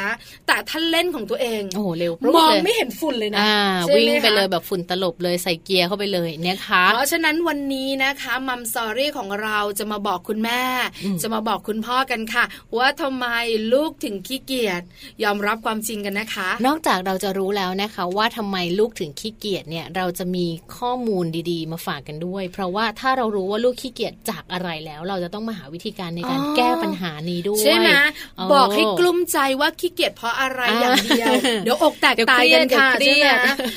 [0.47, 10.61] แต่ท่านเล่นของตัวเองโอ้โหเร็วปรุดมองเลยไม่เห็นฝุ่นเลยนะอ่าใช่หมวิ่งไปคะเลยแบบฝุ่นตลบเลยใส่เกียร์เข้าไปเลยเนี่ยค่ะเพราะฉะนั้นวันนี้นะคะมัมสอรี่ของเราจะมาบอกคุณแม่
[11.03, 12.43] อืมจะมาบอกคุณพ่อกันค่ะ
[12.77, 13.27] ว่าทำไม
[13.73, 14.81] ลูกถึงขี้เกียจ
[15.23, 20.45] ยอมรับความจริงกันนะคะ นอกจากเราจะรู้แล้วนะคะว่าทำไมลูกถึงขี้เกียจเนี่ยเราจะมี
[20.77, 27.89] ข้อมูลดีๆ มาฝากกันด้วย เพราะว่าถ้าเรารู้ว่าลูกขี้เกียจจากอะไรแล้ว เราจะต้องมาหาวิธีการในการแก้ปัญหานี้ด้วยใช่ไหม
[28.53, 33.27] บอกให้กลุ้มใจว่าขี้เกียจเพราะอะไรอย่างเดียว เดี๋ยวอกแตกตายกันค่ะใช่ไหม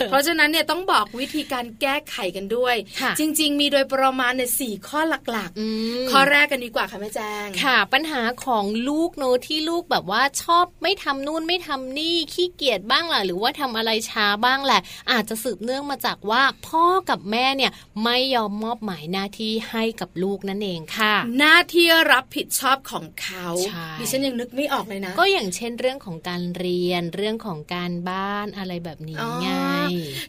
[0.08, 2.74] เพราะฉะนั้นเนี่ยต้องบอกวิธีการแก้ไขกันด้วย
[3.18, 14.80] จริง ๆ มีโดยประมาณในสี่ข้อหลักๆ ข้อแรกกันดีกว่าค่ะแม่แจ้งค่ะ ปัญหาของลูกโนที่ลูกแบบว่าชอบไม่ทำนู่นไม่ทำนี่ขี้เกียจบ้างล่ะหรือว่าทำอะไรช้าบ้างแหละ
[15.12, 17.72] อาจจะสืบเนื่องมาจากว่าพ่อกับแม่เนี่ย
[18.04, 23.46] ไม่ยอมมอบหมายหน้าที่ให้กับลูกนั่นเองค่ะ หน้าที่รับผิดชอบของเขา
[23.98, 29.48] ดิฉันยังนึกไม่ออกเลยนะ ก็อย่างเช่นเรื่องของการเรียนเรื่องของการบ้านอะไรแบบนี้ไง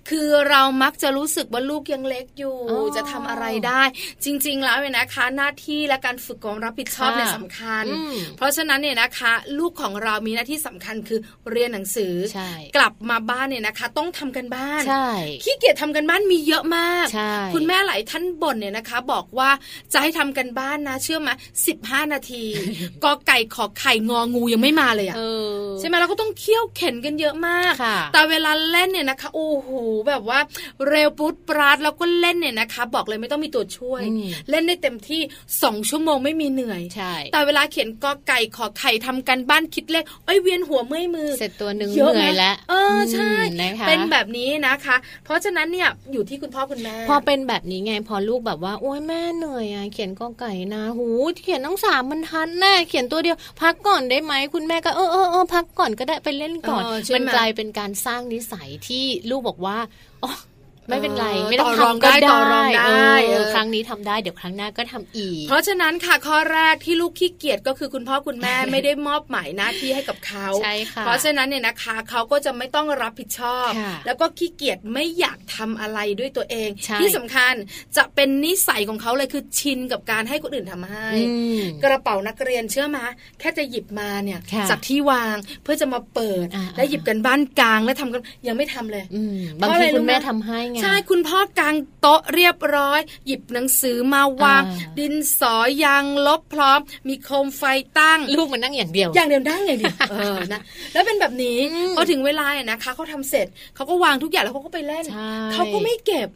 [0.10, 2.58] คือเรามักจะรู้สึกว่าลูกยังเล็กอยู่
[2.96, 3.84] จะทำอะไรได้
[4.26, 7.86] จริง ๆ แล้วเนี่ยนะคะ หน้าที่และการฝึกความรับผิดชอบเนี่ยสำคัญ
[8.38, 11.20] เพราะฉะนั้นเนี่ยนะคะ ลูกของเรามีหน้าที่สำคัญคือ
[11.52, 12.14] เรียนหนังสือ
[12.78, 14.82] กลับมาบ้านเนี่ยนะคะต้องทำกันบ้าน
[15.44, 17.06] ขี้เกียจทำกันบ้านมีเยอะมาก
[17.54, 19.50] คุณแม่หลายท่านบ่นเนี่ยนะคะ บอกว่า
[19.94, 21.30] จะให้ทำกันบ้านนะ เชื่อไหม
[21.68, 22.44] สิบห้านาที
[23.04, 25.16] กอไก่ขอไข่งองูยังไม่มาเลยอะ
[25.80, 27.74] ใช่ไหมเราก็ต้องเคี่ยวเข็นกันเยอะมาก
[28.14, 29.70] แต่เวลาเล่นเนี่ยนะคะโอ้โห
[30.08, 30.40] แบบว่า
[30.88, 34.02] เร็วปุ๊ดปราดแล้วก็เล่นเนี่ยนะคะ บอกเลยไม่ต้องมีตัวช่วย
[34.50, 35.22] เล่นได้เต็มที่
[35.64, 36.82] สองชั่วโมงไม่มีเหนื่อย
[37.34, 43.32] แต่เวลาเขียนกอไก่ขอไข่ทำกันบ้านคิดเลขเอ้ยเวียนหัวเมื่อยมือเสร็จตัวหนึ่งเหนื่อยแล้วเออใช่
[43.88, 51.08] เป็นแบบนี้นะคะ เพราะฉะนั้นเนี่ยอยู่ที่คุณพ่อคุณแม่ พอเป็นแบบนี้ไงพอลูกแบบว่า โอ้ยแม่เหนื่อยอะเขียนกอไก่นะหู
[51.44, 56.84] เขียนต้องสามบรรทัดแน่เขียนตัวเดียว พักก่อนได้ไหมคุณแม่ก็เออเออเออพักก่อนก็ได้ไปเล่นก่อน
[57.16, 59.78] มันกลายเป็นการสร้างนิสัยที่ลูกบอกว่า
[60.24, 60.32] อ๋อ
[60.90, 63.18] ไม่เป็นไร ไม่ต้องทำก็ได้
[63.54, 73.70] ครั้งนี้ทำได้เดี๋ยวครั้งหน้าก็ทำอีก เพราะฉะนั้นค่ะข้อแรกที่ลูกขี้เกียจก็คือคุณพ่อคุณแม่ไม่ได้มอบหมายหน้าที่ให้กับเขาใช่ค่ะเพราะฉะนั้นเนี่ยนะคะเขาก็จะไม่ต้องรับผิดชอบ
[74.06, 76.70] แล้วก็ขี้เกียจไม่อยากทำอะไรด้วยตัวเอง
[77.02, 77.54] ที่สำคัญ
[77.98, 81.08] จะเป็นนิสัยของเขาเลยคือชินกับการให้คนอื่นทำให้
[81.84, 83.04] กระเป๋านักเรียนเชื่อมา
[83.40, 89.04] แค่จะหยิบมาเนี่ยจากที่วางเพื่อจะมาเปิด แล้วหยิบกันบ้านกลางแล้วทำกันยังไม่ทำเลย
[89.62, 94.64] บางทีคุณแม่ทำให้ไงใช่คุณพ่อกางโต๊ะเรียบร้อย หยิบหนังสือมาวาง
[95.00, 97.64] ดินสอยางลบพร้อม มีโคมไฟ
[98.00, 100.62] ตั้ง ลูกมันนั่งอย่างเดียว อย่างเดียวนั่งอย่างเดียวเออนะ
[100.94, 101.58] แล้วเป็นแบบนี้
[101.96, 105.06] พอถึงเวลาเนี่ยนะคะเขาทำเสร็จเขาก็วางทุกอย่างแล้วเขาก็ไปเล่น
[105.54, 106.30] เขาก็ไม่เก็บ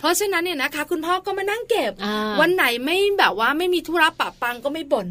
[0.00, 1.92] เพราะฉะนั้นเนี่ยนะคะ คุณพ่อก็มานั่งเก็บ
[2.40, 5.06] วันไหนไม่แบบว่าไม่มีธุระปะปังก็ไม่บ่น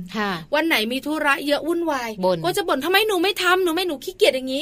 [0.55, 2.09] วันไหนมีธุระเยอะวุ่นวาย
[2.45, 4.61] ก็จะบ่นทำไมหนูไม่ทำหนูไม่หนูขี้เกียจอย่างนี้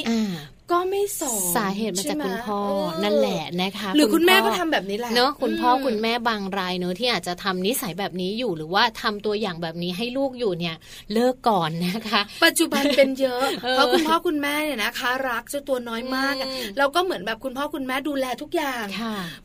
[0.72, 2.58] ก็ไม่สอนสาเหตุมาจากคุณพ่อ
[3.04, 10.76] นั่นแหละนะคะหรือคุณแม่ก็ทำแบบนี้แหละเนอะคุณพ่อคุณแม่บางรายเนอะที่อาจจะทำนิสัยแบบนี้อยู่หรือว่าทำตัวอย่างแบบนี้ให้ลูกอยู่เนี่ย
[11.12, 16.34] เลิกก่อนนะคะ ปัจจุบันเป็นเยอะ เพราะคุณพ่อคุณแม่เนี่ยนะคะ รักเจ้าตัวน้อยมาก
[16.78, 18.84] แล้วก็เหมือนแบบคุณพ่อคุณแม่ดูแลทุกอย่าง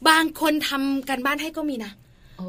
[0.09, 1.91] บางคนทำกันบ้านให้ก็มีนะ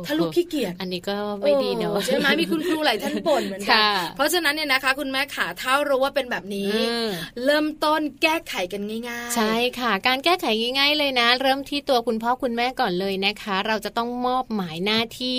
[0.07, 6.73] ถ้าลูกขี้เกียจอันนี้ก็ไม่ดีเนอะใช่ไหมมีคุณครูหลายท่านบ่นเหมือนกันเพราะฉะนั้นเนี่ยนะคะ คุณแม่ขาเท่ารู้ว่าเป็นแบบนี้
[7.45, 10.47] เริ่มต้นแก้ไขกันง่ายๆ ใช่ค่ะ การแก้ไข
[10.79, 15.39] ง่าย ๆ เลยนะ เริ่มที่ตัวคุณพ่อคุณแม่ก่อนเลยนะคะ เราจะต้องมอบหมายหน้าที่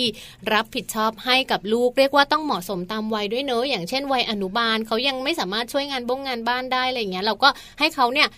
[0.52, 8.28] รับผิดชอบให้กับลูก เรียกว่าต้องเหมาะสมตามวัยด้วยเนอะอย่างเช่นวัยอนุบาลเขายังไม่สามารถช่วยงานบ้งงานบ้านได้อะไรเงี้ยเราก็ให้เขาเนี่ย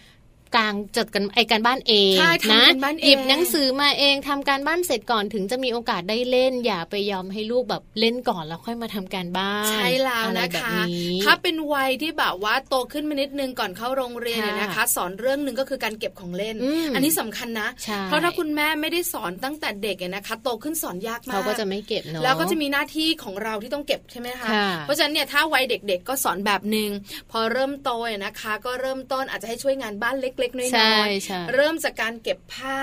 [0.56, 2.14] กลางจัดกันไอการบ้านเอง
[2.52, 2.64] นะ
[3.04, 10.78] หยิบหนังสือมาเองทำการบ้านเสร็จก่อนถึงจะมีโอกาสได้เล่น อย่าไปยอมให้ลูกแบบเล่นก่อนแล้วค่อยมาทำการบ้านใช่แล้วนะคะ
[11.24, 16.56] ถ้าเป็นวัยที่แบบว่าโตขึ้นมานิดนึงก่อนเข้าโรงเรียนเนี่ยนะคะ สอนเรื่องหนึ่งก็คือการเก็บของเล่น
[16.94, 17.68] อันนี้สำคัญนะ
[18.04, 26.90] เพราะถ้าคุณแม่ไม่ได้สอนตั้งแต่เด็กเนี่ยนะคะ โตขึ้นสอนยากมากเขาก็จะไม่เก็บเนาะแล้วก็จะมีหน้าที่ของเราที่ต้องเก็บใช่ไหมคะเพราะฉะนั้นเนี่ยถ้าวัยเด็กๆ ก็สอนแบบหนึ่ง
[27.30, 27.90] พอเริ่มโต
[28.24, 30.64] นะคะ ก็เริ่มต้นอาจจะให้ช่วยงานบ้านเล็กๆน้
[31.00, 32.78] อยๆเริ่มจากการเก็บผ้า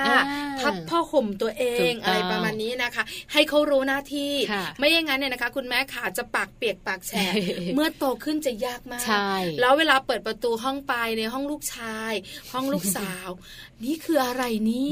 [0.61, 4.33] พับผ้าห่มตัวเองอะไรประมาณนี้นะคะ ให้เขารู้หน้าที่
[4.79, 7.25] ไม่อย่างนั้นเนี่ยนะคะ คุณแม่ขาจะปากเปียกปากแฉะ
[7.75, 9.01] เมื่อโตขึ้นจะยากมาก
[9.59, 12.13] แล้วเวลาเปิดประตูห้องไปในห้องลูกชาย
[12.53, 13.29] ห้องลูกสาว
[13.85, 14.91] นี่คืออะไรนี่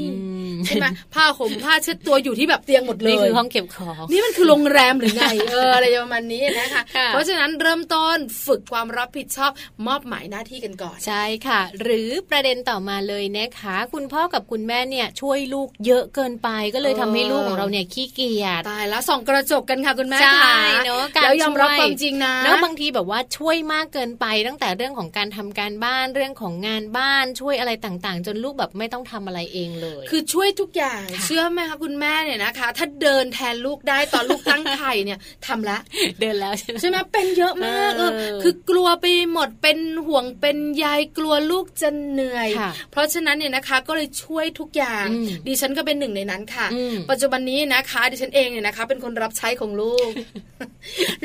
[0.66, 9.50] ใช่ไหมผ้าห่มผ้าเช็ดตัวอยู่ที่แบบเตียงหมดเลยนี่คือห้องเก็บของนี่มันคือโรงแรมหรือไงเอออะไรประมาณนี้นะคะ เพราะฉะนั้นเริ่มต้นฝึกความรับผิดชอบ
[9.86, 20.52] มอบหมายหน้าที่กันก่อน ใช่ค่ะ หรือประเด็นต่อมาเลยนะคะ คุณพ่อกับคุณแม่เนี่ยช่วยลูกเยอะเกินไปก็เลยทำให้ลูกของเราเนี่ยขี้เกียจตายแล้วส่องกระจกกันค่ะคุณแม่ใช่
[20.86, 35.78] เนาะแล้วยอมรับความจริงนะแล้วบางทีแบบว่าช่วยมากเกินไปตั้งแต่เรื่องของการทำการบ้านเรื่องของงานบ้านช่วยอะไรต่างๆ จนลูกแบบไม่ต้องทำอะไรเองเลย คือช่วยทุกอย่างเชื่อไหมคะคุณแม่เนี่ยนะคะ ถ้าเดินแทนลูกได้ตอนลูกตั้งไข่เนี่ยทำละ
[36.20, 40.86] เดินแล้วใช่ไหมเป็นเยอะมากเออคือกลัวไปหมดเป็นห่วงเป็นใย
[41.18, 42.47] กลัวลูกจะเหนื่อย
[42.90, 45.06] เพราะฉะนั้นเนี่ยนะคะก็เลยช่วยทุกอย่าง
[45.46, 46.66] ดิฉันก็เป็นหนึ่งในนั้นค่ะ
[47.10, 50.10] ปัจจุบันนี้นะคะ ดิฉันเองเนี่ยนะคะ เป็นคนรับใช้ของลูก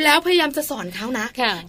[0.04, 1.26] แล้วพยายามจะสอนเขานะ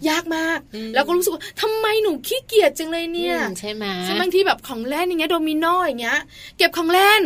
[0.09, 0.59] ยากมาก
[0.95, 3.85] แล้วก็รู้สึกว่าทำไมหนูขี้เกียจจังเลยเนี่ย ใช่ไหม
[4.21, 6.19] บางทีแบบของเล่นอย่างเงี้ยโดมิโนอย่างเงี้ย
[6.57, 7.23] เก็บของเล่น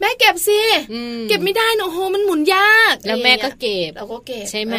[0.00, 0.60] แม่เก็บสิ
[1.28, 4.74] เก็บไม่ได้นะโหมันหมุนยาก แล้วแม่ก็เก็บเราก็เก็บใช่ไหม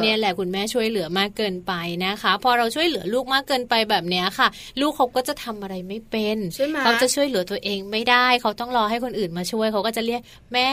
[0.00, 1.72] เนี่ยแหละคุณแม่ช่วยเหลือมากเกินไป
[2.04, 4.48] นะคะ พอเราช่วยเหลือลูกมากเกินไปแบบเนี้ยค่ะ
[4.80, 6.36] ลูกเขาก็จะทำอะไรไม่เป็น
[6.84, 10.20] เขาจะช่วยเหลือตัวเองไม่ได้ เขาต้องรอให้คนอื่นมาช่วยเขาก็จะเรียก
[10.52, 10.72] แม่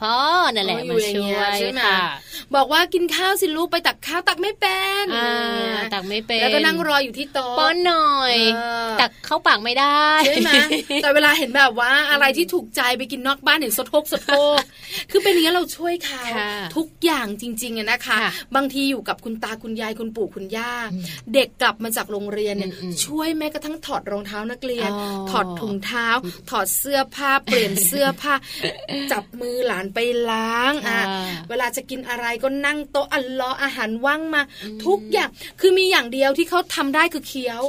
[0.00, 0.16] พ่อ
[0.54, 1.82] นั่นแหละมาช่วยใช่ไหม
[2.54, 5.04] บอกว่ากินข้าวสิลูกไปตักข้าวตักไม่เป็น
[5.94, 8.34] ตักไม่เป็นแล้วก็นั่งรออยู่ที่โต๊ะป้อนหน่อย
[9.00, 10.50] ตักเข้าปากไม่ได้ใช่ไหม
[11.02, 14.58] แต่เวลาเห็นแบบว่าอะไรที่ถูกใจไปกินนอกบ้านเห็นสดโทกสดโทก
[15.10, 16.22] คือเป็นอย่างนี้เราช่วยเขา
[16.76, 18.16] ทุกอย่างจริงๆนะคะ
[18.56, 20.72] บางทีอยู่กับคุณตาคุณยายคุณปู่คุณย่า
[21.34, 22.70] เด็กกลับมาจากโรงเรียนเนี่ย
[23.04, 24.90] ช่วยแม้กระทั่งถอดรองเท้านักเรียน
[25.30, 26.08] ถอดถุงเท้า
[26.50, 28.34] ถอดเสื้อผ้าเปลี่ยนเสื้อผ้า
[29.12, 29.98] จับมือหลานไป
[30.30, 31.00] ล้างอะ
[31.48, 34.42] เวลาจะกินอะไรก็นั่งโต๊ะอันล้ออาหารว่างมา
[34.84, 37.62] ทุกอย่างคือมีอย่างเดียวที่เขาทำได้คือเคี้ยว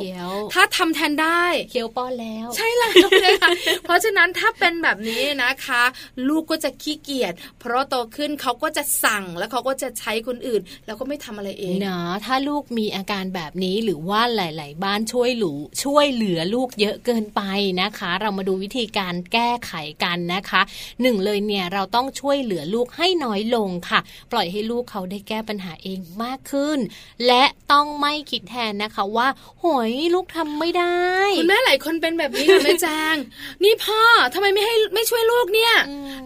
[0.54, 3.52] ถ้าทำแทนได้เคี้ยวป้อนแล้ว ใช่แล้วเลยค่ะ
[3.84, 5.84] เพราะฉะนั้นถ้าเป็นแบบนี้นะคะ
[6.28, 15.54] ลูกก็จะขี้เกียจเพราะโตขึ้นเขาก็จะสั่งแล้วเขาก็จะใช้คนอื่น แล้วก็ไม่ทำอะไรเองเนาะถ้าลูกมีอาการแบบนี้หรือว่าหลาย ๆ บ้านช่วยหลู
[15.84, 17.42] ช่วยเหลือลูกเยอะเกินไป
[17.82, 20.62] นะคะ เรามาดูวิธีการแก้ไขกันนะคะ
[21.02, 24.00] หนึ่งเลยเนี่ยเราต้องช่วยเหลือลูกให้น้อยลงค่ะ
[24.32, 26.80] ปล่อยให้ลูกเขาได้แก้ปัญหาเองมากขึ้น
[27.28, 29.28] และต้องไม่คิดแทนนะคะว่า
[29.64, 31.06] หอยลูกทำไม่ได้
[31.40, 33.16] คุณแม่หลายคนเป็นแบบนี้ค่ะแม่จาง
[33.64, 34.02] นี่พ่อ
[34.34, 35.74] ทำไมไม่ให้ไม่ช่วยลูกเนี่ย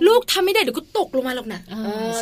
[0.07, 1.61] ลูกทำไม่ได้เดี๋ยวก็ตกลงมาหรอกนะ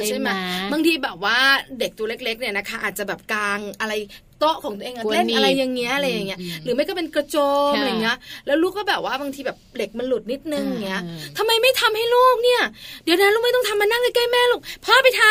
[0.08, 0.30] ใช่ไหม
[0.72, 1.38] บางทีแบบว่า
[1.80, 3.94] เด็กตัวเล็กๆเนี่ยนะคะ อาจจะแบบกลางอะไร
[4.40, 7.38] โต๊ะของตัวเองเล่นอะไรอย่างเงี้ยอะไรอย่างเงี้ยหรือไม่ก็เป็นกระโจ
[7.72, 11.02] มอะไรเงี้ยแล้วลูกก็แบบว่าบางทีแบบเหล็กมันหลุดนิดนึงเงี้ย
[11.38, 12.62] ทำไมไม่ทำให้ลูกเนี่ย
[13.04, 15.24] เดี๋ยวนะลูกไม่ต้องทำมานั่งใกล้ๆแม่ลูกพ่อไปท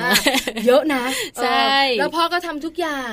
[0.00, 1.04] ำเยอะนะ
[1.42, 1.64] ใช่
[1.98, 3.12] แล้วพ่อก็ทำทุกอย่าง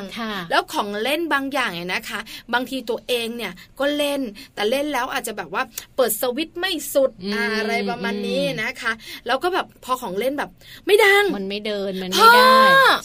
[0.52, 2.19] แล้วของเล่นบางอย่างเนี่ยนะคะ
[2.54, 4.21] บางทีตัวเองเนี่ยก็เล่น
[4.56, 5.63] แต่เล่นแล้วอาจจะแบบว่า
[5.95, 7.12] เปิดสวิตไม่สุด
[7.58, 8.91] อะไรประมาณนี้นะคะ
[9.28, 10.50] แล้วก็แบบพอของเล่นแบบ
[10.86, 12.52] ไม่ดังมันไม่เดินมันไม่ได้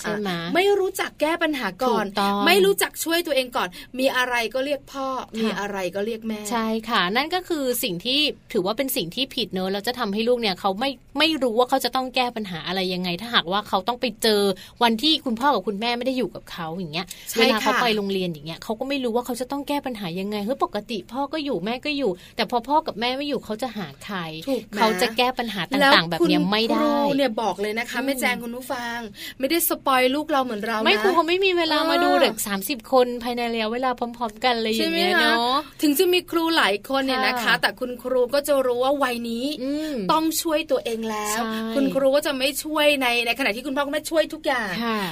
[0.00, 2.04] ใช่ไหมไม่รู้จักแก้ปัญหาก่อน
[2.46, 5.06] ไม่รู้จักช่วยตัวเองก่อน มีอะไรก็เรียกพ่อ
[5.40, 8.20] มีอะไรก็เรียกแม่ ใช่ค่ะ นั่นก็คือสิ่งที่
[8.52, 14.42] ถือว่าเป็นสิ่งที่ผิดเนอะเราจะทำให้ลูกเนี่ยเขาไม่ไม่รู้ว่าเขาจะต้องแก้ปัญหาอะไรยังไง ถ้าหากว่าเขาต้องไปเจอ
[14.82, 17.06] วันที่คุณพ่อกับคุณแม่ไม่ได้อยู่กับเขาอย่างเงี้ย
[17.38, 24.18] เวลาเขาไปโรงเรียนอย่างเงี้ยเขาก็ไม่รู้ว่าเขาจะต้องแก้ปัญหายังไงเฮ้ยปกติพ่อก็อยู่แม่ก็อยู่ แต่พอพ่อกับแม่ไม่อยู่เขาจะหาใคร
[24.76, 28.98] เขาจะแก้ปัญหาต่างๆ แบบนี้ไม่ได้เนี่ยบอกเลยนะคะแม่แจงคุณผู้ฟัง
[29.38, 39.44] ไม่ได้สปอยลูกเราเหมือนเราไม่ครูเขาไม่มีเวลามาดูเด็กสามสิบคนภายในระยะเวลาพร้อม ๆ กันเลยอย่างเงี้ยเนาะถึงจะมีครูหลายคนเนี่ยนะคะ แต่คุณครูก็จะรู้ว่าวัยนี้
[40.12, 41.40] ต้องช่วยตัวเองแล้ว
[41.76, 44.70] คุณครูก็จะไม่ช่วยในในขณะที่คุณพ่อคุณแม่ช่วยทุกอย่าง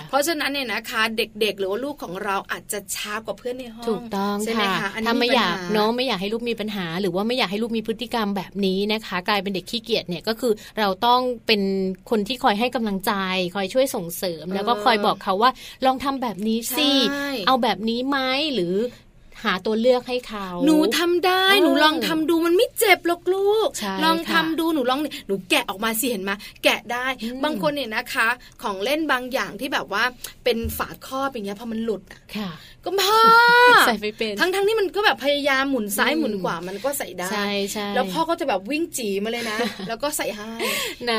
[0.09, 11.63] เพราะฉะนั้นเนี่ยนะคะเด็กๆ หรือว่าลูกของเราอาจจะช้ากว่าเพื่อนในห้องถูกต้องใช่ไหมคะถ้าไม่อยากเนาะไม่อยากให้ลูกมีปัญหา หรือว่าไม่อยากให้ลูกมีพฤติกรรมแบบนี้นะคะ กลายเป็นเด็กขี้เกียจเนี่ยก็คือเราต้องเป็น
[12.11, 13.13] คนที่คอยให้กำลังใจ
[13.55, 15.51] คอยช่วยส่งเสริม แล้วก็คอยบอกเขาว่า
[15.87, 16.90] ลองทำแบบนี้สิ
[17.47, 18.19] เอาแบบนี้ไหม
[18.55, 18.75] หรือ
[19.45, 23.69] หาตัวเลือกให้เขา หนูทำได้หนูลองทำดูมันไม่เจ็บหรอกลูก
[24.05, 26.33] ลองทำดูหนูลองหนูแกะออกมาสิเห็นไหม
[26.65, 27.07] แกะได้
[27.45, 28.29] บางคนเนี่ยนะคะ
[28.63, 30.05] ของเล่นบางอย่างที่แบบว่า
[30.45, 32.03] เป็นฝาครอบอย่างเงี้ยพอมันหลุด
[32.37, 32.51] ค่ะ
[32.85, 33.21] ก็พ่อ
[33.87, 40.51] ใส่ไม่เป็นทั้งทั้งที่มันก็แบบพยายามหมุนซ้ายหมุนขวามันก็ใส่ได้ใช่ใช่แล้วพ่อก็จะแบบวิ่งจีมาเลยนะ แล้วก็ใส่ให้
[41.09, 41.19] นะ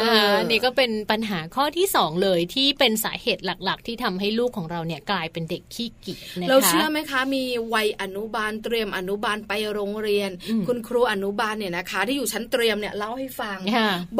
[0.50, 10.30] นี่ก็เป็นปัญหาข้อที่สองเลยที่เป็นสาเหตุหลักๆ ที่ทำให้ลูกของเราเนี่ยกลายเป็นเด็กขี้เกียจนะคะเราเชื่อไหมคะมีวัยอนุบาลเตรียมอนุบาลไปโรงเรียน
[10.68, 13.58] คุณครูอนุบาลเนี่ยนะคะ ที่อยู่ชั้นเตรียมเนี่ยเล่าให้ฟัง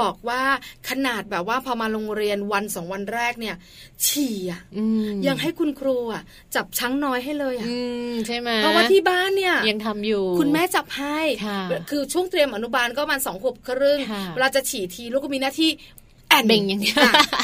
[0.02, 0.42] บอกว่า
[0.90, 3.56] ขนาดแบบว่าพอมาโรงเรียนวันสองวันแรกเนี่ย
[4.08, 4.62] ฉี่อะ
[5.28, 6.24] ยังให้คุณครูอะ
[6.56, 7.68] จับช้างน้อยให้เลยอะ
[8.28, 11.20] ใช่ไหมเพราะว่าที่บ้านเนี่ยยังทำอยู่ คุณแม่จับให้
[11.90, 14.00] คือช่วงเตรียมอนุบาลก็มาสองขวบครึ่ง
[14.36, 15.70] เวลาจะฉี่ทีลูกก็มีหน้าที่
[16.32, 16.94] แอนเบ่งอย่างนี้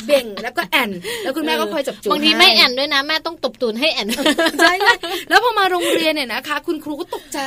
[0.07, 0.91] เบ่งแล้วก็แอน
[1.23, 4.07] แล้วคุณแม่ก็คอยจับจูบางทีไม่แอนด้วยนะแม่ต้องตบตูนให้แอน
[4.59, 4.73] ใช่
[5.29, 7.39] แล้วพอมาโรงเรียนเนี่ยนะคะ คุณครูก็ตกใจ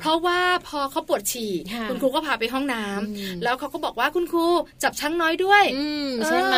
[0.00, 1.52] เพราะว่าพอเขาปวดฉี่
[1.90, 4.46] คุณครูก็พาไปห้องน้ำแล้วเขาก็บอกว่าคุณครู
[4.82, 5.64] จับช้างน้อยด้วย
[6.26, 6.56] ใช่ไหม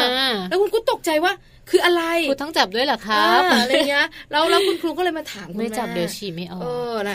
[0.48, 1.32] แล้วคุณครูตกใจว่า
[1.70, 6.62] คืออะไรครูต้องจับด้วยเหรอครับอะไรเงี้ยแล้วแล้วคุณครูก็เลยมาถามคุณแม่ไม่จับเดี๋ยวฉี่ไม่ออก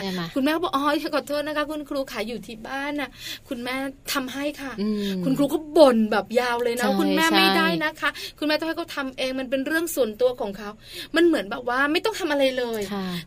[0.02, 0.84] ใช่ไหมคุณแม่บอกอ๋อ
[1.14, 3.10] ขอโทษนะคะ คุณครูขายอยู่ที่บ้านน่ะ
[3.48, 3.74] คุณแม่
[4.12, 4.72] ทำให้ค่ะ
[5.24, 10.70] คุณครูก็บ่นแบบยาวเลยนะ คุณแม่ไม่ได้นะคะ คุณแม่ต้องให้เขาทาเองมันเป็นเรื่องส่วนตัวของเขา
[11.16, 12.82] มันเหมือนแบบว่าไม่ต้องทำอะไรเลย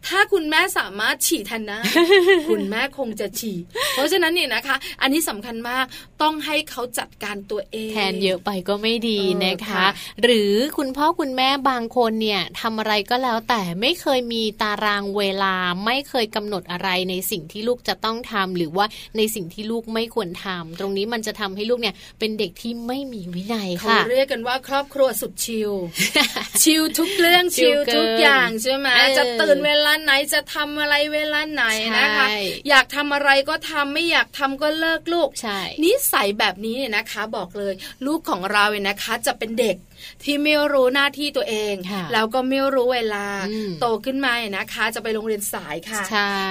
[0.07, 1.79] ถ้าคุณแม่สามารถฉี่ทันนะ
[2.49, 3.57] คุณแม่คงจะฉี่
[3.93, 5.85] เพราะฉะนั้นเนี่ยนะคะ อันนี้สำคัญมาก
[6.21, 9.85] ต้องให้เขาจัดการตัวเอง แทนเยอะไปก็ไม่ดีนะคะ
[10.23, 15.55] หรือคุณพ่อคุณแม่บางคนเนี่ยทำอะไรก็แล้วแต่ไม่เคยมีตารางเวลา
[15.85, 18.85] ไม่เคยกำหนดอะไรในสิ่งที่ลูกจะต้องทำหรือว่า
[19.17, 25.71] ในสิ่งที่ลูกไม่ควรทำตรงนี้มันจะทำให้ลูกเนี่ยเป็นเด็กที่ไม่มีวินัยค่ะเขาเรียกกันว่าครอบครัวสุดชิล
[26.63, 28.87] ชิลทุกเรื่องชิลทุกอย่างใช่ไหม
[29.17, 31.63] จะตื่นเวลาไหนจะทำอะไรเวลาไหน
[31.97, 32.27] นะคะ
[32.69, 35.29] อยากทำอะไรก็ทำไม่อยากทำก็เลิกลูก
[35.83, 37.73] นิสัยแบบนี้เนี่ยนะคะ บอกเลย
[38.05, 39.77] ลูกของเราเนี่ยนะคะ จะเป็นเด็ก
[40.23, 41.75] ที่ไม่รู้หน้าที่ตัวเอง
[42.13, 43.25] แล้วก็ไม่รู้เวลา
[43.81, 46.03] โตขึ้นมานะคะ จะไปโรงเรียนสายค่ะ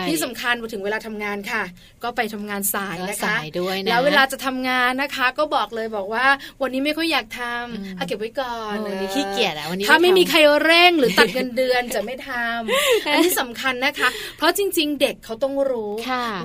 [0.09, 1.63] ที่สำคัญพอถึงเวลาทำงานค่ะ
[2.03, 6.27] ก็ไปทำงานสายนะคะด้วยนะแล้วเวลาจะทำงานนะคะ ก็บอกเลยบอกว่า
[6.63, 15.93] วันนี้ไม่ค่อยอยากทำเอาเก็บไว้ก่อนวันนี้ขี้เกียจอะวันนี้ถ้าไม่มีใครเร่งหรือตัดเงินเดือนจะไม่ทำอันนี้สำคัญนะคะ เพราะจริง ๆ เด็กเขาต้องรู้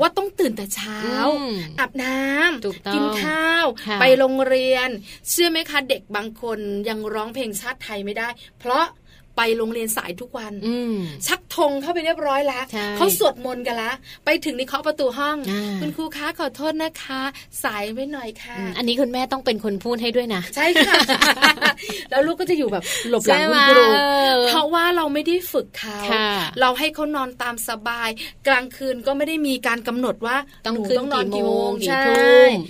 [0.01, 0.99] ว่าต้องตื่นแต่เช้า
[1.79, 3.65] อาบน้ำกินข้าว
[3.99, 4.89] ไปโรงเรียน
[5.29, 8.29] เชื่อไหมคะเด็กบางคนยังร้องเพลงชาติไทยไม่ได้
[8.59, 8.85] เพราะ
[9.37, 10.53] ไปโรงเรียนสายทุกวัน
[11.27, 12.63] ชักธงเข้าไปเรียบร้อยแล้ว
[12.97, 13.91] เขาสวดมนต์กันละ
[14.25, 15.37] ไปถึงนี่เคาะประตูห้อง
[15.81, 17.21] คุณครูคะขอโทษนะคะ
[17.63, 20.95] สายไว้หน่อยค่ะ อันนี้คุณแม่ต้องเป็นคนพูดให้ด้วยนะ ใช่ค่ะ
[22.11, 23.83] แล้วลูกก็จะอยู่แบบหลบหลังคุณครู
[24.47, 25.99] เพราะว่าเราไม่ได้ฝึกเขา
[26.59, 28.09] เราให้เขานอนตามสบาย
[28.47, 32.03] กลางคืนก็ไม่ได้มีการกำหนดว่าต้องต้องนอนกี่โมงใช่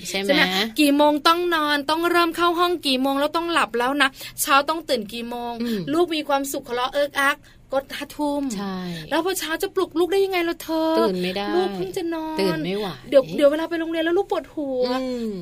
[0.10, 0.44] ใช่ไหม
[0.80, 4.10] กี่โมงต้องนอนต้องเริ่มเข้าห้องกี่โมงแล้วต้องหลับแล้วนะ
[4.42, 5.54] เช้าต้องตื่นกี่โมง
[5.94, 7.38] ลูกมีความสุขเขาเลาะเอิกอัก
[7.72, 8.76] ก็ห้าทุ่มใช่
[9.10, 14.88] แล้วพอเช้าจะปลุกลูกได้ยังไงล่ะเธอ ตื่นไม่ได้ ลูกเพิ่งจะนอน ตื่นไม่ไหว เดี๋ยวเดี๋ยวเวลาไปโรงเรียนแล้วลูกปวดหัว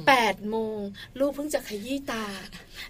[0.08, 0.80] แปดโมง
[1.20, 2.26] ลูกเพิ่งจะขยี้ตา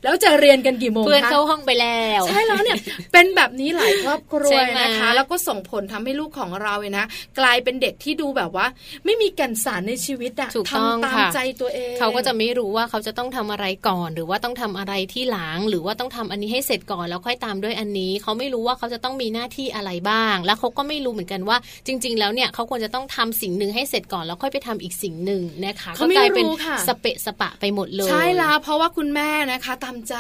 [0.04, 2.78] แล้วจะเรียนกันกี่โมงเพื่อนเข้าห้องไปแล้วใช่แล้วเนี่ย
[3.14, 7.06] เป็นแบบนี้หลายครอบครัวนะคะ แล้วก็ส่งผลทำให้ลูกของเราเนี่ยนะ
[7.40, 8.66] กลายเป็นเด็กที่ดูแบบว่า
[9.06, 21.58] ไม่มีกันสารในชีวิตอะทำตามใจตัวเอง เขาก็จะไม่รู้ว่าเขาจะต้องทำอะไรก่อน หรือว่าต้องทำอะไรที่หลังหรือว่าต้องทำอันนี้ให้เสร็จก่อนแล้วค่อยตามด้วยอันนี้ เขาไม่รู้ว่าเขาจะต้องมีหน้าที่อะไรบ้าง แล้วเขาก็ไม่รู้เหมือนกันว่า
[21.88, 26.46] จริง ๆ แล้วเนี่ยเขาควรจะต้องทำสิ่งหนึ่งให้เสร็จก่อนแล้วค่อยไปทำอีกสิ่งหนึ่งนะคะก็กลายเป็น
[26.88, 30.16] สเปะสปะไปหมดเลยใช่แล้วเพราะว่าคุณแม่นะคะตามใจ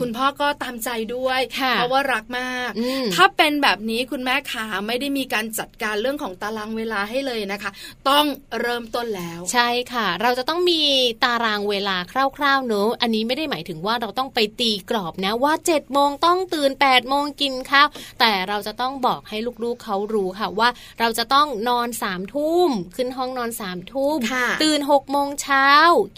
[0.00, 1.40] คุณพ่อก็ตามใจด้วย
[1.74, 2.70] เพราะว่ารักมาก
[3.14, 7.70] ถ้าเป็นแบบนี้คุณแม่ขาไม่ได้มีการจัดการเรื่องของตารางเวลาให้เลยนะคะ
[8.08, 8.24] ต้อง
[8.60, 10.82] เริ่มต้นแล้ว ใช่ค่ะ เราจะต้องมี
[11.24, 11.96] ตารางเวลา
[12.36, 17.88] คร่าวๆเนอะอันนี้ไม่ได้หมายถึงว่าเราต้องไปตีกรอบนะว่า7จ็ดโมงต้องตื่น8ปดโมงกินข้าว
[18.20, 20.68] แต่เราจะต้องบอกให้ลูกๆเขารู้ค่ะว่า
[21.00, 24.18] เราจะต้องนอนสามทุ่มขึ้นห้องนอนสามทุ่ม
[24.62, 25.68] ตื่น6กโมงเช้า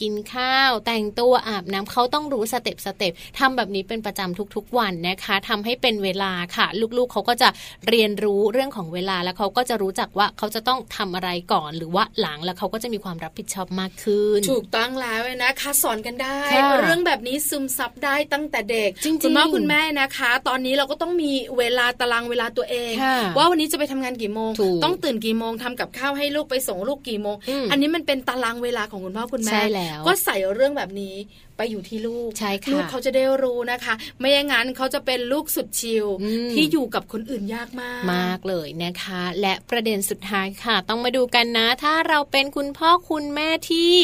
[0.00, 6.66] กินข้าว แต่งตัวอาบน้ำเขาต้องรู้สเต็ปสเต็ปทำแบบนี้เป็นประจำทุกๆวันนะคะทำให้เป็นเวลาค่ะ
[6.98, 7.48] ลูกๆเขาก็จะ
[7.88, 16.38] เรียนรู้เรื่องของเวลาแล้วเขาก็จะรู้จักว่าเขาจะต้องทำอะไรก่อนหรือว่าหลังแล้วเขาก็จะมีความรับผิดชอบมากขึ้น ถูกต้องแล้วนะคะสอนกันได้
[16.82, 22.92] เรื่องแบบนี้ซึมซับได้ตั้งแต่เด็กจริงคุณพ่อคุณแม่นะคะ ตอนนี้เราก็ต้องมีเวลาตารางเวลาตัวเอง
[23.36, 24.50] ว่าวันนี้จะไปทำงานกี่โมง
[24.84, 27.36] ต้องตื่นกี่โมงทำกับข้าวให้ลูกไปส่งลูกกี่โมง
[27.70, 29.58] อันนี้มันเป็นตารางเวลาของคุณพ่อคุณแม่
[30.06, 31.14] ก็ใส่เรื่องแบบนี้
[31.56, 36.06] ไปอยู่ที่ลูกใช่ค่ะลูกเขาจะได้รู้นะคะ ไม่อย่างนั้นเขาจะเป็นลูกสุดชิล
[36.52, 43.94] ที่อยู่กับคนอื่นยากมาก มากเลยนะคะ และประเด็นสุดท้ายค่ะ ต้องมาดูกันนะ ถ้าเราเป็นคุณพ่อคุณแม่ที่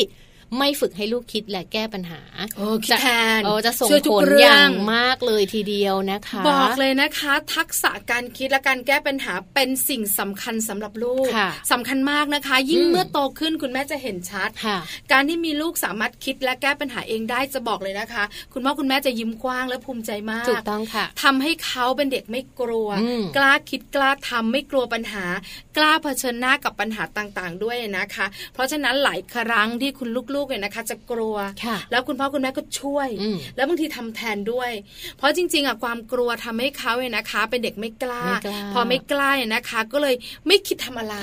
[0.58, 2.20] ไม่ฝึกให้ลูกคิดและแก้ปัญหา
[2.90, 3.06] จะแท
[3.38, 11.26] นจะส่งผลอย่างมากเลยทีเดียวนะคะ บอกเลยนะคะ ทักษะการคิดและการแก้ปัญหาเป็นสิ่งสำคัญสำหรับลูก
[11.72, 14.48] สำคัญมากนะคะ ยิ่งเมื่อโตขึ้นคุณแม่จะเห็นชัด
[15.12, 22.88] การที่มีลูกสามารถคิดและแก้ปัญหาเองได้จะบอกเลยนะคะ คุณพ่อคุณแม่จะยิ้มกว้างและภูมิใจมากถูกต้องค่ะทำให้เขาเป็นเด็กไม่กลัว
[23.36, 25.24] กล้าคิดกล้าทำไม่กลัวปัญหา
[25.76, 31.36] กล้าเผชิญหน้ากับปัญหาต่างๆ ด้วยนะคะ เพราะฉะนั้นหลายครั้งที่คุณลูกๆเนี่ยนะคะ จะกลัว
[31.90, 33.08] แล้วคุณพ่อคุณแม่ก็ช่วย
[33.56, 34.70] แล้วบางทีทำแทนด้วย
[35.16, 38.24] เพราะจริง ๆอะความกลัวทำให้เขาเนี่ยนะคะ เป็นเด็กไม่กล้า
[38.74, 40.14] พอไม่กล้าเนี่ยนะคะ ก็เลย
[40.46, 41.14] ไม่คิดทำอะไร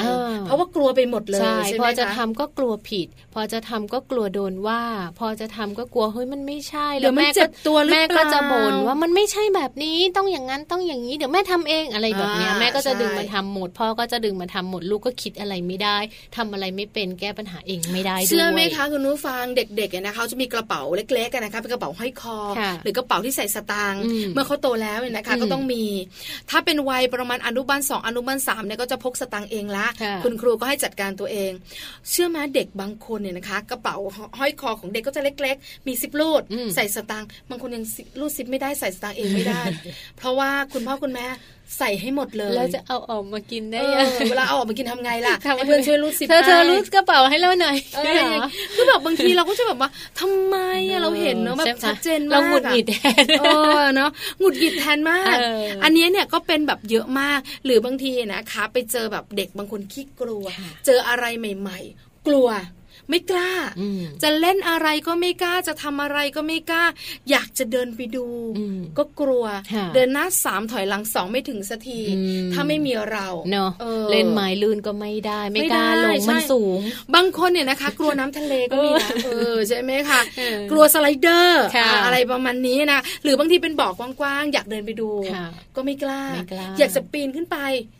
[0.45, 4.81] เพราะว่ากลัวไปหมดเลยใช่พอจะทำก็กลัวผิด พอจะทำก็กลัวโดนว่า
[5.19, 15.97] พอจะทำก็กลัวเฮ้ยมันไม่ใช่แล้วแม่ก็ตัวแม่ก็จะบ่นว่ามันไม่ใช่แบบนี้ต้องอย่างนั้นต้องอย่างนี้เดี๋ยวแม่ทำเองอะไรแบบนี้แม่ก็จะดึงมาทำหมดพ่อก็จะดึงมาทำหมดลูกก็คิดอะไรไม่ได้
[16.37, 22.37] ทำอะไรไม่เป็นแก้ปัญหาเองไม่ได้ด้วยเชื่อไหมคะคุณนุผู้ฟังเด็กๆเนี่ยนะคะเขาจะมีกระเป๋าเล็กๆนะคะเป็นกระเป๋าห้อยคอ
[22.83, 24.01] หรือกระเป๋าที่ใส่สตางค์
[24.33, 25.83] เมื่อเขาโตแล้วเนี่ยนะคะก็ต้องมี
[26.49, 29.85] ถ้าเป็นวัยประมาณอนุบาลสองอนุบาลสามเนี่ยก็จะพกสตางค์เองละ
[30.23, 31.51] คุณครูก็ให้จัดการตัวเอง
[32.09, 33.95] เชื่อไหมเด็กบางคนเนี่ยนะคะ กระเป๋า
[34.39, 36.41] ห้อยคอของเด็กก็จะเล็ก ๆ มีซิปรูด
[36.75, 37.83] ใส่สตางค์บางคนยัง
[38.19, 39.61] รูดซิปไม่ได้ใส่สตางค์เองไม่ได้
[40.17, 41.27] เพราะว่าคุณพ่อคุณแม่
[41.77, 47.77] ใส่ให้หมดเลยแล้วจะเอาออกมากินได้ยังเวลาเอาออกมากินทำไงล่ะให้เพื่อนช่วยรูดซิปเธอเธอรูดกระเป๋าให้เราหน่อย
[48.75, 49.89] คือแบบบางทีเราก็จะแบบว่า
[50.19, 50.55] ทำไม
[51.01, 53.43] เราเห็นเนาะแบบชัดเจนมากเราหงุดหงิดแทนเอ
[53.79, 54.09] อเนาะ
[54.39, 55.35] หงุดหงิดแทนมาก
[55.83, 60.45] อันนี้เนี่ยก็เป็นแบบเยอะมาก หรือบางทีนะคะ ไปเจอแบบเด็กบางคนขี้กลัว
[60.85, 62.47] เจออะไรใหม่ ๆ กลัว
[63.09, 63.51] ไม่กล้า
[64.23, 66.85] จะเล่นอะไรก็ไม่กล้าจะทำอะไรก็ไม่กล้า
[67.29, 68.27] อยากจะเดินไปดู
[68.97, 69.45] ก็กลัว
[69.95, 72.01] เดินหน้าสามถอยหลังสองไม่ถึงสักที
[72.53, 73.71] ถ้าไม่มีเราเนาะ
[74.11, 76.79] เล่นไม้ลื่นก็ไม่ได้ ไม่กล้าลงมันสูง
[77.15, 80.21] บางคนเนี่ยนะคะ กลัวน้ำทะเลก็มีนะเออใช่ไหมคะ
[80.71, 81.65] กลัวสไลเดอร์
[82.05, 85.09] อะไรประมาณนี้นะหรือบางทีเป็นบ่อกว้างๆอยากเดินไปดู
[85.75, 86.23] ก็ไม่กล้า
[86.79, 87.57] อยากจะปีนขึ้นไป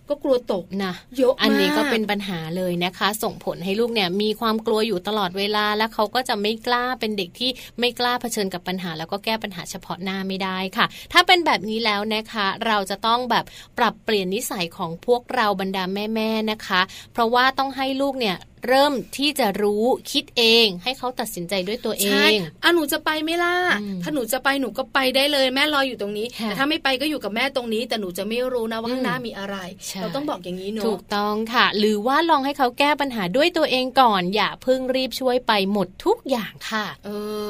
[0.10, 7.50] ก็กลัวตกนะเยอะอันนี้ก็เป็นปัญหาเลยนะคะ ส่งผลให้ลูกเนี่ยมีความกลัวอยู่ตลอดเวลา แล้วเขาก็จะไม่กล้าเป็นเด็กที่
[7.80, 13.46] ไม่กล้าเผชิญกับปัญหา แล้วก็แก้ปัญหาเฉพาะหน้าไม่ได้ค่ะ ถ้าเป็นแบบนี้แล้วนะคะ เราจะต้องแบบ
[13.78, 15.84] ปรับเปลี่ยนนิสัยของพวกเราบรรดา
[16.16, 16.82] แม่ๆนะคะ
[17.14, 18.38] เพราะว่าต้องให้ลูกเนี่ย
[18.68, 22.32] เริ่มที่จะรู้คิดเอง ให้เขาตัดสินใจด้วยตัวเอง
[22.64, 23.56] อะหนูจะไปไม่ล่ะ
[24.04, 29.56] ถ้าหนูจะไปหนูก็ไปได้เลย แม่รออยู่ตรงนี้แต่ถ้าไม่ไปก็อยู่กับแม่ตรงนี้ แต่หนูจะไม่รู้นะว่าข้างหน้ามีอะไร
[30.02, 37.10] เราต้องบอกอย่างนี้เนาะถูกต้องค่ะ หรือว่าลองให้เขาแก้ปัญหาด้วยตัวเองก่อน อย่าเพิ่งรีบช่วยไปหมดทุกอย่างค่ะ เอ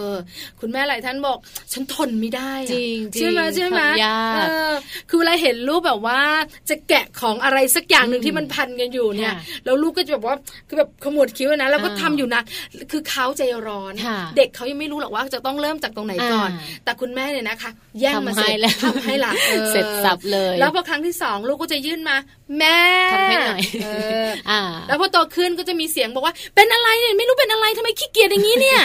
[0.09, 0.11] อ
[0.59, 1.37] คุณแม่หลายท่านบอก
[1.73, 3.81] ฉันทนไม่ได้จริงใช่ไหมใช่ไหม
[4.35, 4.71] เออ
[5.09, 6.19] คือเวลาเห็นลูกแบบว่า
[6.69, 9.33] จะแกะของอะไรสักอย่างหนึ่งที่มันพันกันอยู่เนี่ย
[9.65, 10.35] แล้วลูกก็จะแบบว่า
[10.67, 12.41] คือแบบขมวดคิ้วนะแล้วก็ทำอยู่นะ
[12.91, 13.93] คือเขาใจร้อน
[14.37, 16.49] เด็กเขายังไม่รู้หรอกว่าจะต้องเริ่มจากตรงไหนก่อน
[16.83, 19.31] แต่คุณแม่เนี่ยนะคะ แย่งมาเสร็จทำให้ละ
[19.71, 22.15] เสร็จสับเลย แล้วพอครั้งที่สองลูกก็จะยื่นมา
[22.59, 22.81] แม่
[23.13, 23.61] ทำให้หน่อย
[24.87, 28.81] แล้วพอโตขึ้นก็จะมีเสียงบอกว่า เป็นอะไรเนี่ยไม่รู้เป็นอะไรทำไมขี้เกียจอย่างนี้เนี่ย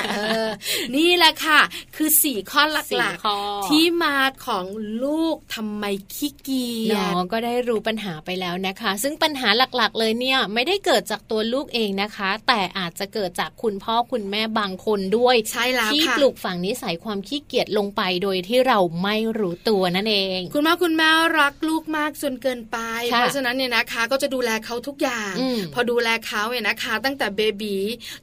[0.96, 1.60] นี่แหละค่ะ
[1.96, 2.62] คือสี่ข้อ
[2.98, 4.64] หลักๆที่มาของ
[5.04, 5.84] ลูกทำไม
[6.14, 21.08] ขี้เกียจน้องก็ได้รู้ปัญหาไปแล้วนะคะ ซึ่งปัญหาหลักๆ เลยเนี่ยไม่ได้เกิดจากตัวลูกเองนะคะ แต่อาจจะเกิดจากคุณพ่อคุณแม่บางคนด้วยใช่แล้วที่ปลูกฝังนิสัยความขี้เกียจลงไปโดยที่เราไม่รู้ตัวนั่นเอง คุณพ่อคุณแม่
[21.40, 22.78] รักลูกมากจนเกินไป
[23.08, 25.32] เพราะฉะนั้นเนี่ยนะคะก็จะดูแลเขาทุกอย่าง
[25.74, 27.76] พอดูแลเขาเนี่ยนะคะ ตั้งแต่เบบี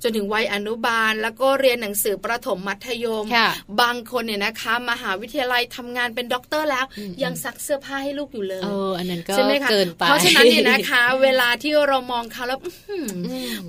[0.03, 3.25] จนถึงวัยอนุบาล แล้วก็เรียนหนังสือประถมมัธยม
[3.81, 6.85] บางคนเนี่ยนะคะมหาวิทยาลัยทำงานเป็นด็อกเตอร์แล้ว
[7.23, 9.33] ยังซักเสื้อผ้าให้ลูกอยู่เลยเอออันนั้นก็
[9.71, 12.59] เกินไปเพราะฉะนั้นเนี่ยนะคะ เวลาที่เรามองเขาแล้ว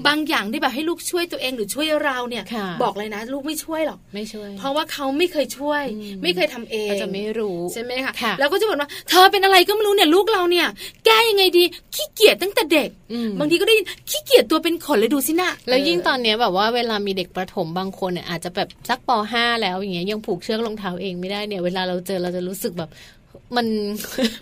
[0.07, 2.45] บางอย่างที่แบบให้ลูกช่วยตัวเองหรือช่วยเราเนี่ย
[2.83, 5.83] บอกเลยนะ ลูกไม่ช่วยหรอกไม่ช่วย เพราะว่าเขาไม่เคยช่วย
[6.23, 10.67] ไม่เคยทำเองจะไม่รู้ใช่ไหมคะแล้วก็จะบอกว่า เธอเป็นอะไรก็ไม่รู้เนี่ยลูกเราเนี่ย
[11.07, 12.89] แก้ยังไงดีขี้เกียจตั้งแต่เด็ก
[13.39, 13.77] บางทีก็ได้
[14.11, 22.91] ขี้เกียจตัวเป็นขนเลยดูสินะแล้วยิ่งตอนเนี้ยแบบว่าเวลามีเด็กประถมบางคนเนี่ยอาจจะแบบสักป .5 แล้วอย่างเงี้ยยังผูกเชือกรองเท้าเองไม่ได้เนี่ยเวลาเราเจอเราจะรู้สึกแบบ
[23.57, 23.67] มัน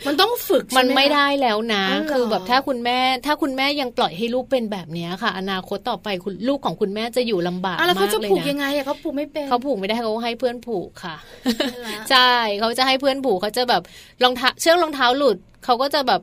[0.07, 11.17] มันต้องฝึกมันไม่ได้แล้วนะ คือแบบถ้าคุณแม่ ถ้าคุณแม่ยังปล่อยให้ลูกเป็นแบบนี้ค่ะ อนาคตต่อไปคุณลูกของคุณแม่จะอยู่ลำบากมากเลยนะแล้วเขาจะผูกยังไงอะเขาผูกไม่เป็นเขาผูกไม่ได้เขาให้เพื่อนผูกค่ะ
[12.11, 13.83] ใช่เขาจะให้เพื่อนผูกเขาจะแบบ
[14.23, 16.21] รองเท้าเชือกรองเท้าหลุดเขาก็จะแบบ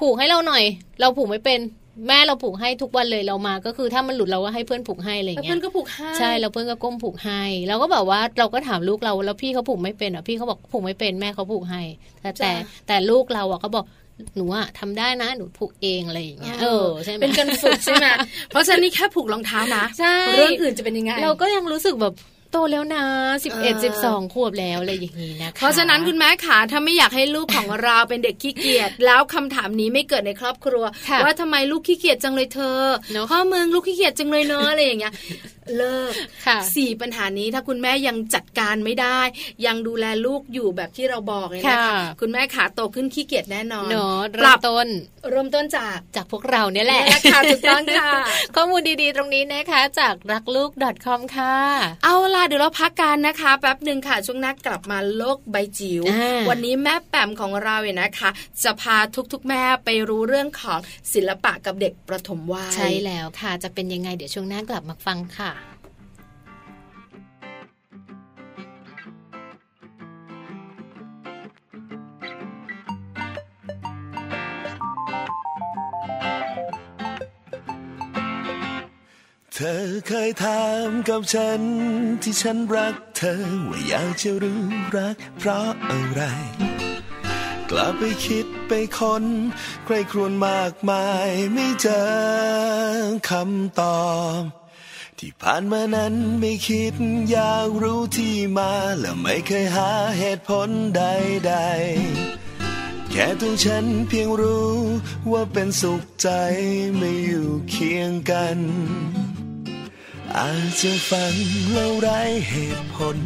[0.00, 0.64] ผูกให้เราหน่อย
[1.00, 1.60] เราผูกไม่เป็น
[2.08, 11.82] แม่เราผูกให้ทุกวันเลยเรามาก็คือถ้ามันหลุดเราก็ให้เพื่อนผูกให้อะไรเงี้ยเพื่อนก็ผูกให้ใช่เราเพื่อนก็ก้มผูกให้เราก็แบบว่าเราก็ถามลูกเราแล้วพี่เขาผูกไม่เป็นอะพี่เขาบอกผูกไม่เป็นแม่เขาผูกให้
[12.20, 12.50] แต่แต่
[12.86, 13.84] แต่ลูกเราอะเขาบอก
[14.36, 18.06] หนูอะทำได้นะหนูผูกเองอะไรอย่างเงี้ยเออใช่ไหมเป็นการฝึกใช่ไหม
[18.48, 22.14] เพราะฉะนั้นนี่แค่ผูกรองเท้านะใช่เรื่องอื่นจะเป็นยังไง เราก็ยังรู้สึกแบบ
[22.52, 23.04] โตแล้วนะ
[23.44, 30.84] สิบเอ็ดสิบสองขวบแล้วอะไรอย่างนี้นะคะ เพราะฉะนั้นคุณแม่ขาถ้าไม่อยากให้ลูกของเราเป็นเด็กขี้เกียจแล้วคำถามนี้ไม่เกิดในครอบครัว
[31.24, 32.80] ว่าทำไมลูกขี้เกียจจังเลยเธอ
[33.30, 35.12] พ่อเมืองลูกขี้เกียจจังเลยเนอะอะไรอย่างเงี้ย
[35.76, 36.12] เลิก
[36.76, 39.20] สี่ปัญหานี้ถ้าคุณแม่ยังจัดการไม่ได้
[39.66, 44.88] ยังดูแลลูกอยู่แบบที่เราบอกเลยนะคะคุณแม่ขาโตขึ้นขี้เกียจแน่นอนเนาะปรับต้น
[45.30, 48.10] เริ่มต้นจากจากพวกเราเนี่ยแหละค่ะถูกต้องค่ะ
[48.56, 50.70] ข้อมูลดีๆตรงนี้นะคะ จากรักลูก
[51.06, 51.56] .com ค่ะ
[52.04, 56.02] เอาล่ะเดี๋ยวเราพักกันนะคะ แป๊บหนึ่งค่ะช่วงนักกลับมาโลกใบจิ๋ว
[56.48, 58.30] วันนี้แม่แปมของเราเนี่ยนะคะ
[58.62, 58.96] จะพา
[59.32, 60.78] ทุกๆแม่ไปรู้เรื่องของ
[61.12, 65.69] ศิลปะกับเด็กประถมวัยใช่แล้วค่ะจะเป็นยังไงเดี๋ยวช่วงหน้ากลับมาฟังค่ะ
[79.60, 81.60] ธอเคยถามกับฉัน
[82.22, 84.62] ที่ฉันรักเธอ ว่าอยากจะรู้
[84.96, 86.22] รักเพราะอะไร
[87.70, 89.24] กลับไปคิดไปค้น
[89.84, 92.08] ใครครวญมากมายไม่เจอ
[93.30, 94.08] คำตอ
[94.38, 94.40] บ
[95.18, 96.94] ที่ผ่านมานั้นไม่คิด
[97.30, 101.54] อยากรู้ที่มา และไม่เคยหาเหตุผลใด
[102.32, 104.74] ๆ แค่ตัวฉันเพียงรู้
[105.30, 106.28] ว่าเป็นสุขใจ
[106.96, 108.58] ไม่อยู่เคียงกัน
[110.38, 111.34] อาจจะฟัง
[111.72, 112.20] แล้วไร้
[112.50, 113.16] เหตุผล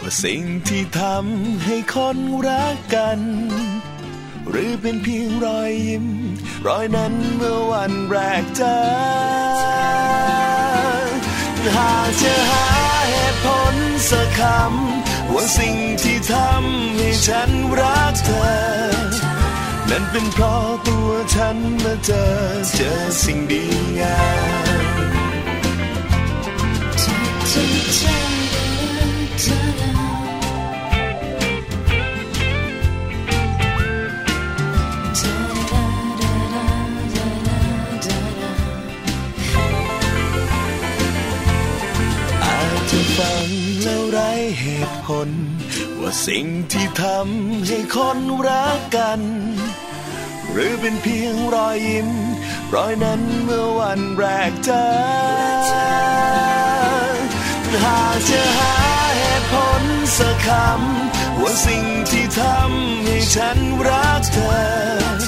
[0.00, 2.18] ว่าสิ่งที่ทำให้คน
[2.48, 3.20] รักกัน
[4.48, 6.06] หรือเป็นเพียงรอยยิ้ม
[6.66, 8.78] รอยนั้นเมื่อวันแรกเจอ
[11.76, 12.66] หากจะหา
[13.10, 13.74] เหตุผล
[14.10, 18.44] สักคำว่าสิ่งที่ทำให้ฉันรักเธอ
[19.90, 22.26] นั่นเป็นเพราะตัวฉันมาเจอ
[22.74, 23.64] เจอสิ่งดี
[24.00, 24.18] งา
[24.62, 24.63] ม
[43.18, 43.48] ฟัง
[43.82, 45.28] แล้วไร้เหตุผล
[46.00, 48.18] ว่าสิ่งที่ทำให้คน
[48.48, 49.20] รักกัน
[50.50, 52.08] หรือเป็นเพียงรอยยิ้ม
[52.74, 56.73] รอยนั้นเมื่อวันแรกเจอ
[57.82, 58.74] หากจะหา
[59.18, 59.82] เหตุผล
[60.18, 63.58] สักคำว่าสิ่งที่ทำให้ฉัน
[63.88, 65.24] รักเธอ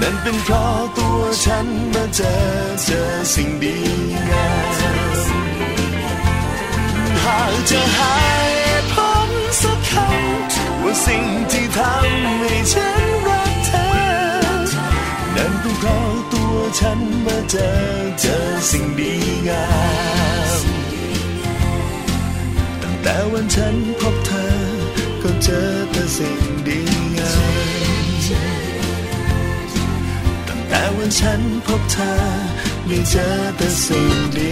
[0.00, 2.36] นั่นเป็นเพราะตัวฉันมาเจอ
[2.84, 3.78] เจอสิ่งดี
[4.30, 5.20] งาม
[7.24, 8.12] หากจะหา
[8.62, 9.30] เหตุผล
[9.62, 13.88] สักคำว่าสิ่งที่ทำให้ฉันรักเธอ
[15.36, 17.70] นั่นเป็นเพราะตัวฉันมาเจอ
[18.20, 18.38] เจอ
[18.70, 19.14] สิ่งดี
[19.48, 19.66] งา
[20.76, 20.79] ม
[23.02, 24.46] แต่วันฉันพบเธอ
[25.22, 26.80] ก็เจอแต่สิ่งดี
[27.16, 27.54] งาม
[30.48, 32.12] ตั้งแต่วันฉันพบเธอ
[32.86, 34.50] ไม่เจอแต่สิ่งดี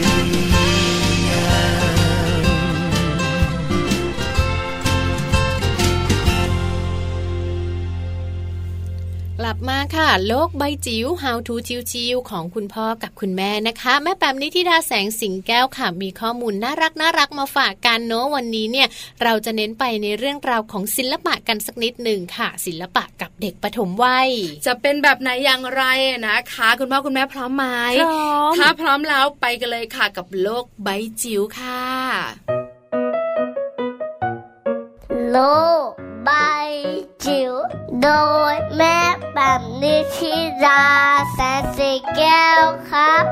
[9.58, 18.88] บมาค่ะ โลกใบจิ๋ว How to จิ๋วๆของคุณพ่อกับคุณแม่นะคะ แม่แปมนิธิดาแสงสิงแก้วค่ะ มีข้อมูลน่ารักน่ารักมาฝากกันเนาะวันนี้เนี่ย
[19.22, 24.30] เราจะเน้นไปในเรื่องราวของศิลปะกันสักนิดหนึ่งค่ะ ศิลปะกับเด็กปฐมวัย
[24.66, 25.82] จะเป็นแบบไหนอย่างไร
[26.26, 27.64] นะคะ คุณพ่อคุณแม่พร้อมไหม
[28.00, 30.88] พร้อมถ้าพร้อมแล้วไปกันเลยค่ะกับโลกใบ
[31.22, 31.82] จิ๋วค่ะ
[35.30, 35.38] โล
[35.88, 36.36] ก ใบ
[37.24, 37.52] จิ๋ว
[38.02, 38.08] โด
[38.52, 38.98] ยแม่
[39.34, 40.84] แบบนิชิรา
[41.32, 43.24] แสนสีแก้วครับ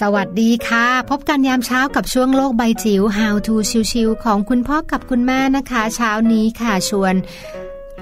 [0.00, 3.54] สวัสดีค่ะ พบกันยามเช้ากับช่วงโลกใบจิ๋ว How to
[3.92, 7.14] ชิวๆของคุณพ่อกับคุณแม่นะคะ เช้านี้ค่ะชวน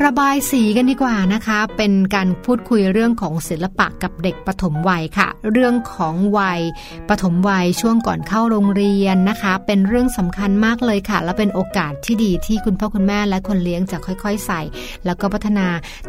[0.07, 6.61] ระบายสีกันดีกว่านะคะ เป็นการพูดคุยเรื่องของศิลปะกับเด็กปฐมวัยค่ะ เรื่องของวัย
[7.09, 14.61] ปฐมวัยช่วงก่อนเข้าโรงเรียนนะคะ เป็นเรื่องสำคัญมากเลยค่ะ และเป็นโอกาสที่ดีที่คุณพ่อคุณแม่และคนเลี้ยงจะค่อยๆ ใส่
[15.05, 15.67] แล้วก็พัฒนา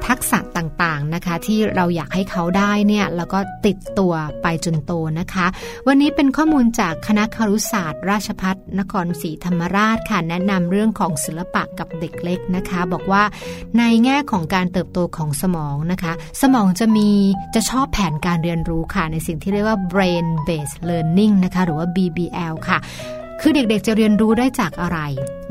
[0.07, 5.45] ทักษะต่างๆนะคะ ที่เราอยากให้เขาได้เนี่ยแล้วก็ติดตัวไปจนโตนะคะ
[5.87, 13.23] วันนี้เป็นข้อมูลจากคณะครุศาสตร์ ราชพัฒนครศรีธรรมราชค่ะแนะนำเรื่องของศิลปะกับเด็กเล็กนะคะ บอกว่า
[13.79, 17.09] ในแง่ของการเติบโตของสมองนะคะ สมองจะมี
[17.55, 22.79] จะชอบแผนการเรียนรู้ค่ะ ในสิ่งที่เรียกว่า brain based learning นะคะ หรือว่า BBL ค่ะ
[23.41, 24.99] คือเด็กๆจะเรียนรู้ได้จากอะไร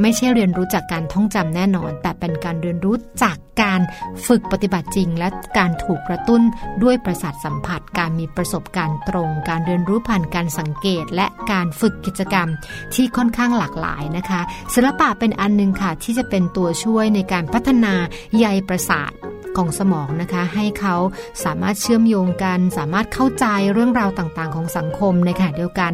[0.00, 3.80] ไม่ใช่เรียนรู้จากการท่องจำแน่นอน แต่เป็นการเรียนรู้จากการ
[4.26, 5.28] ฝึกปฏิบัติจริง และ
[5.58, 6.42] การถูกกระตุ้น
[6.82, 12.48] ด้วยประสาทสัมผัส การมีประสบการณ์ตรง การเรียนรู้ผ่านการสังเกต และการฝึกกิจกรรม
[12.94, 14.40] ที่ค่อนข้างหลากหลายนะคะ
[14.74, 17.94] ศิลปะเป็นอันหนึงค่ะที่จะเป็นตัวช่วยในการพัฒนา
[18.38, 19.12] ใยประสาท
[19.58, 20.96] ของสมองนะคะ ให้เขา
[21.44, 25.92] สามารถเชื่อมโยงกัน สามารถเข้าใจเรื่องราวต่างๆ ของสังคมในขณะเดียวกัน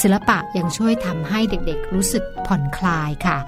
[0.00, 3.38] ศิลปะยังช่วยทำให้เด็กๆ รู้สึกผ่อนคลายค่ะ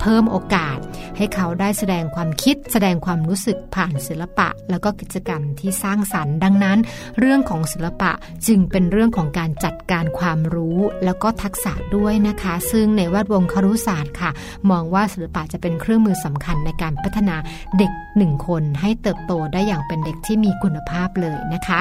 [0.00, 0.78] เพิ่มโอกาส
[1.16, 6.78] ให้เขาได้แสดงความคิด แสดงความรู้สึกผ่านศิลปะ แล้วก็กิจกรรมที่สร้างสรรค์ ดังนั้น
[7.18, 8.12] เรื่องของศิลปะ
[8.46, 14.30] จึงเป็นเรื่องของการจัดการความรู้ แล้วก็ทักษะด้วยนะคะ ซึ่งในแวดวงครุศาสตร์ค่ะ
[14.70, 17.36] มองว่าศิลปะจะเป็นเครื่องมือสำคัญในการพัฒนา
[17.78, 21.80] เด็กหนึ่งคนให้เติบโตได้อย่างเป็นเด็กที่มีคุณภาพเลยนะคะ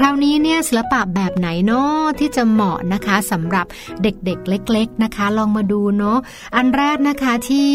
[0.00, 3.66] คราวนี้เนี่ยศิลปะแบบไหนเนาะที่จะเหมาะนะคะสำหรับ
[4.02, 6.18] เด็กๆ เล็ก ๆนะคะ ลองมาดูเนาะ
[6.56, 7.68] อันแรกนะคะที่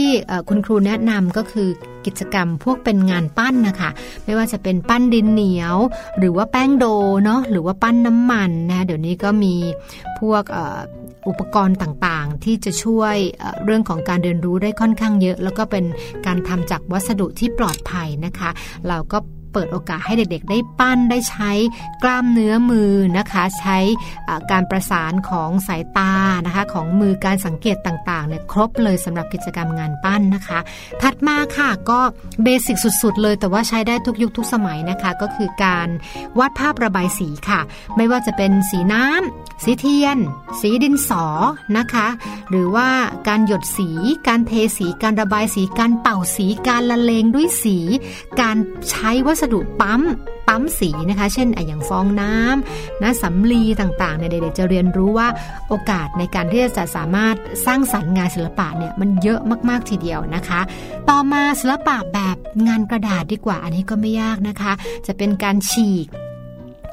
[0.49, 1.69] คุณครูแนะนำก็คือ
[2.05, 3.89] กิจกรรมพวกเป็นงานปั้นนะคะ
[4.25, 5.75] ไม่ว่าจะเป็นปั้นดินเหนียว
[6.17, 6.85] หรือว่าแป้งโด
[7.25, 9.55] เนาะหรือว่าปั้นน้ำมันนะเดี๋ยวนี้ก็มี
[10.19, 10.43] พวก
[11.27, 13.15] อุปกรณ์ต่างๆ ที่จะช่วย
[13.65, 15.85] เรื่องของการเรียนรู้ได้ค่อนข้างเยอะ แล้วก็เป็น
[16.25, 18.49] การทำจากวัสดุที่ปลอดภัยนะคะ
[18.89, 19.17] เราก็
[19.53, 21.51] เปิดโอกาสให้เด็กๆ ได้ปั้นได้ใช้
[22.03, 23.77] กล้ามเนื้อมือนะคะ ใช้
[24.51, 26.13] การประสานของสายตา
[26.45, 30.59] นะคะของมือการสังเกตต่างๆเนี่ยครบเลยสำหรับกิจกรรมงานปั้นนะคะ
[31.01, 31.99] ถัดมาค่ะก็
[32.43, 35.87] เบสิกสุดๆ เลยแต่ว่าใช้ได้ทุกยุคทุกสมัยนะคะ ก็คือการ
[36.39, 37.61] วาดภาพระบายสีค่ะ
[37.97, 40.17] ไม่ว่าจะเป็นสีน้ำ สีเทียน
[40.59, 41.25] สีดินสอ
[41.77, 42.07] นะคะ
[42.49, 42.89] หรือว่า
[43.27, 43.89] การหยดสี
[44.27, 47.77] การเทสี การระบายสี การเป่าสีการละเลงด้วยสี
[48.41, 48.57] การ
[48.89, 50.01] ใช้วัสดุปั๊ม
[50.47, 55.27] ปั๊มสีนะคะ เช่นอย่างฟองน้ำนะสำลีต่างๆเนี่ยเด็กๆจะเรียนรู้ว่า
[55.69, 57.35] โอกาสในการที่จะสามารถ
[57.65, 59.39] สร้างสรรค์งานศิลปะเนี่ยมันเยอะ
[59.69, 60.61] มากๆทีเดียวนะคะ
[61.09, 62.37] ต่อมาศิลปะแบบ
[62.67, 64.73] งานกระดาษดีกว่าอันนี้ก็ไม่ยากนะคะ
[65.07, 66.07] จะเป็นการฉีก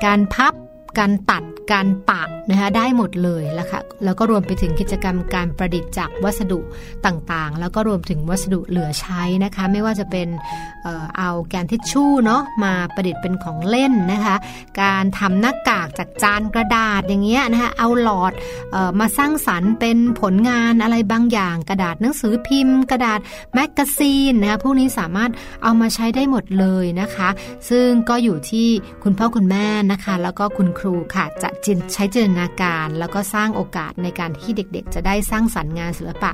[0.04, 0.54] การพับ
[0.98, 1.42] การตัด
[1.72, 6.60] การปะนะคะได้หมดเลยแล้วค่ะแล้วก็รวมไปถึงกิจกรรมการประดิษฐ์จากวัสดุ
[7.06, 10.28] ต่างๆ แล้วก็รวมถึงวัสดุเหลือใช้นะคะ ไม่ว่าจะเป็น
[11.18, 14.36] เอาแกนทิชชู่เนาะมาประดิษฐ์เป็นของเล่นนะคะ
[14.80, 23.20] การทำหน้ากากจากจานกระดาษอย่างเงี้ยนะคะเอาหลอดเอามาสร้างสรรค์เป็นผลงานอะไรบางอย่าง กระดาษหนังสือพิมพ์ กระดาษ
[23.54, 25.30] magazine นะคะพวกนี้สามารถ
[25.62, 27.28] เอามาใช้ได้หมดเลยนะคะ
[27.70, 28.68] ซึ่งก็อยู่ที่
[29.02, 31.50] คุณพ่อคุณแม่นะคะ แล้วก็คุณครูค่ะจะ
[31.94, 36.30] ใช้จินตนาการแล้วก็สร้างโอกาสในการที่เด็กๆ จะได้สร้างสรรค์งานศิลปะ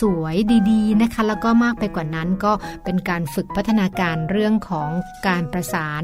[0.00, 2.52] สวยๆ ดีๆนะคะ แล้วก็มากไปกว่านั้นก็
[2.84, 4.90] เป็นการฝึกพัฒนาการเรื่องของ
[5.28, 6.02] การประสาน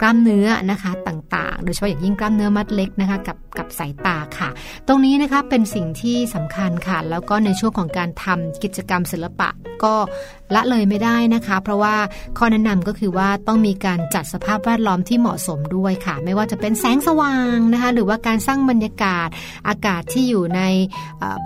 [0.00, 4.48] กล้ามเนื้อนะคะต่างๆ โดยเฉพาะอย่างยิ่งกล้ามเนื้อมัดเล็กนะคะกับกับสายตาค่ะ
[4.88, 9.48] ตรงนี้นะคะเป็นสิ่งที่สำคัญค่ะ แล้วก็ในช่วงของการทำกิจกรรมศิลปะ
[9.84, 9.94] ก็
[10.54, 11.96] ละเลยไม่ได้นะคะ เพราะว่า
[12.38, 19.28] ข้อแนะนำก็คือว่าต้องมีการจัดสภาพแวดล้อมที่เหมาะสมด้วยค่ะ ไม่ว่าจะเป็นแสงสว่างนะคะ หรือว่าการสร้างบรรยากาศ
[19.68, 20.62] อากาศที่อยู่ใน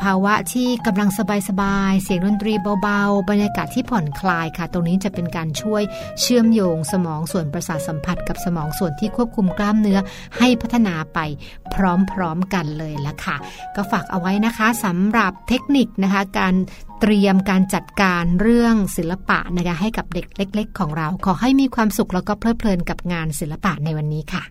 [0.03, 1.11] ภาวะที่กำลัง
[1.49, 5.83] สบายๆเสียงดนตรีเบาๆ บรรยากาศที่ผ่อนคลายค่ะ ตรงนี้จะเป็นการช่วย
[6.21, 9.99] เชื่อมโยงสมองส่วนประสาทสัมผัส กับสมองส่วนที่ควบคุมกล้ามเนื้อ
[10.39, 11.19] ให้พัฒนาไป
[11.75, 11.77] พ
[12.19, 13.37] ร้อมๆกันเลยละค่ะ
[13.77, 16.55] ก็ฝากเอาไว้นะคะสำหรับเทคนิคนะคะการ
[17.01, 24.43] เตรียมการจัดการเรื่องศิลปะนะคะให้กับเด็กเล็ก ๆ ของเรา ขอให้มีความสุขแล้วก็เพลิดเพลินกับงานศิลปะในวันนี้ค่ะ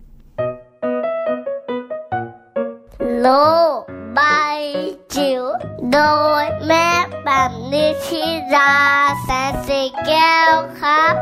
[3.20, 3.26] โล
[4.18, 4.60] บาย
[5.14, 5.42] จิ๋ว
[5.92, 5.98] โด
[6.42, 6.88] ยแม่
[7.24, 8.24] แบบนิชิ
[8.54, 8.72] รา
[9.22, 11.14] แสนสีแก้วครับ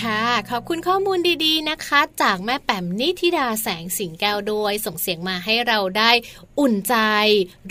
[0.00, 6.10] ค่ะ ขอบคุณข้อมูลดีๆนะคะ จากแม่แป๋มนิธิดาแสงสิงแก้วด้วยส่งเสียงมาให้เราได้
[6.60, 6.96] อุ่นใจ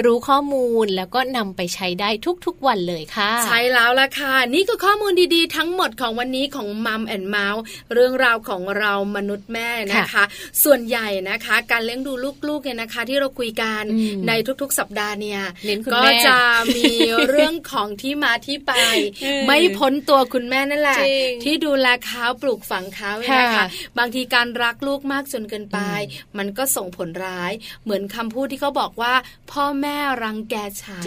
[0.04, 2.10] รู้ข้อมูลแล้วก็นำไปใช้ได้
[2.46, 7.62] ทุกๆวันเลยค่ะ ใช่แล้วล่ะค่ะ นี่คือข้อมูลดีๆ ทั้งหมดของวันนี้ของมัมแอนเมาส์
[7.94, 10.24] เรื่องราวของเรามนุษย์แม่นะคะ
[10.64, 12.14] ส่วนใหญ่นะคะ การเลี้ยงดู
[12.48, 13.84] ลูกๆเนี่ยนะคะ ที่เราคุยกัน
[14.28, 15.42] ในทุกๆ สัปดาห์เนี่ย
[15.96, 16.38] ก็จะ
[16.76, 16.94] มี
[17.30, 18.74] เรื่องของที่มาที่ไป
[19.48, 21.00] ไม่พ้นตัวคุณแม่นั่นแหละ
[21.44, 23.66] ที่ดูแลเขาปลูกฝังเขานะคะ
[23.98, 25.80] บางทีการรักลูกมากจนเกินไป
[26.38, 27.52] มันก็ส่งผลร้าย
[27.84, 29.14] เหมือนคำพูดที่เขาบอกว่า
[29.52, 31.04] พ่อแม่รังแกฉัน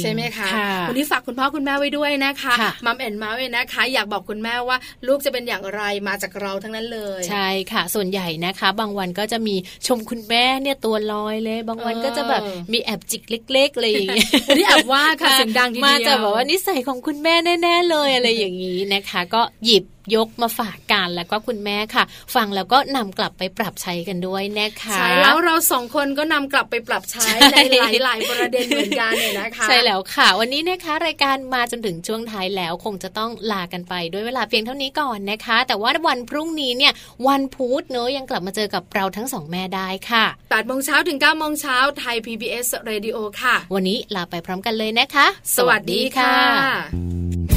[0.00, 0.48] ใช่ไหมคะ
[0.88, 2.54] วันนี้ฝากคุณพ่อคุณแม่ไว้ด้วยนะคะ
[2.86, 4.76] มัมแอนเมาส์นะคะ อยากบอกคุณแม่ว่า
[5.06, 12.42] ลูกจะเป็นอย่างไรมาจากเราทั้งนั้นเลย ใช่ค่ะ ส่วนใหญ่นะคะ บางวันก็จะมีชมคุณแม่เนี่ยตัวลอยเลย บางวันก็จะแบบ
[12.72, 19.84] มีแอบจิกเล็กๆเลยอย่างเงี้ยนี่แอบว่าค่ะเสียงดังทีเดียวมาจากแบบว่านิสัยของคุณแม่แน่ ๆ เลยอะไรอย่างนี้นะคะ ก็หยิบ
[20.14, 22.04] ยกมาฝากกันแล้วก็คุณแม่ค่ะ
[22.34, 27.56] ฟังแล้วก็นำกลับไปปรับใช้กันด้วยนะคะใช่แล้วเราสองคนก็นำกลับไปปรับใช้ใน
[28.04, 36.92] หลายๆประเด็นเหมือนกันเนี่ยนะคะใช่แล้วค่ะ วันนี้นะคะรายการมาจนถึงช่วงท้ายแล้วคงจะต้องลากันไปด้วยเวลาเพียงเท่านี้ก่อนนะคะ แต่ว่าวันพรุ่งนี้เนี่ย
[37.28, 45.26] วันพุธเนอะยังกลับมาเจอกับเราทั้งสองแม่ได้ค่ะ8โมงเช้าถึง9โมงเช้าไทย PBS Radio ค่ะ วันนี้ลาไปพร้อมกันเลยนะคะ
[45.56, 47.55] สวัสดีค่ะ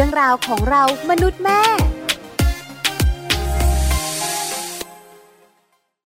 [0.00, 1.60] รื่องราวของเรามนุษย์แม่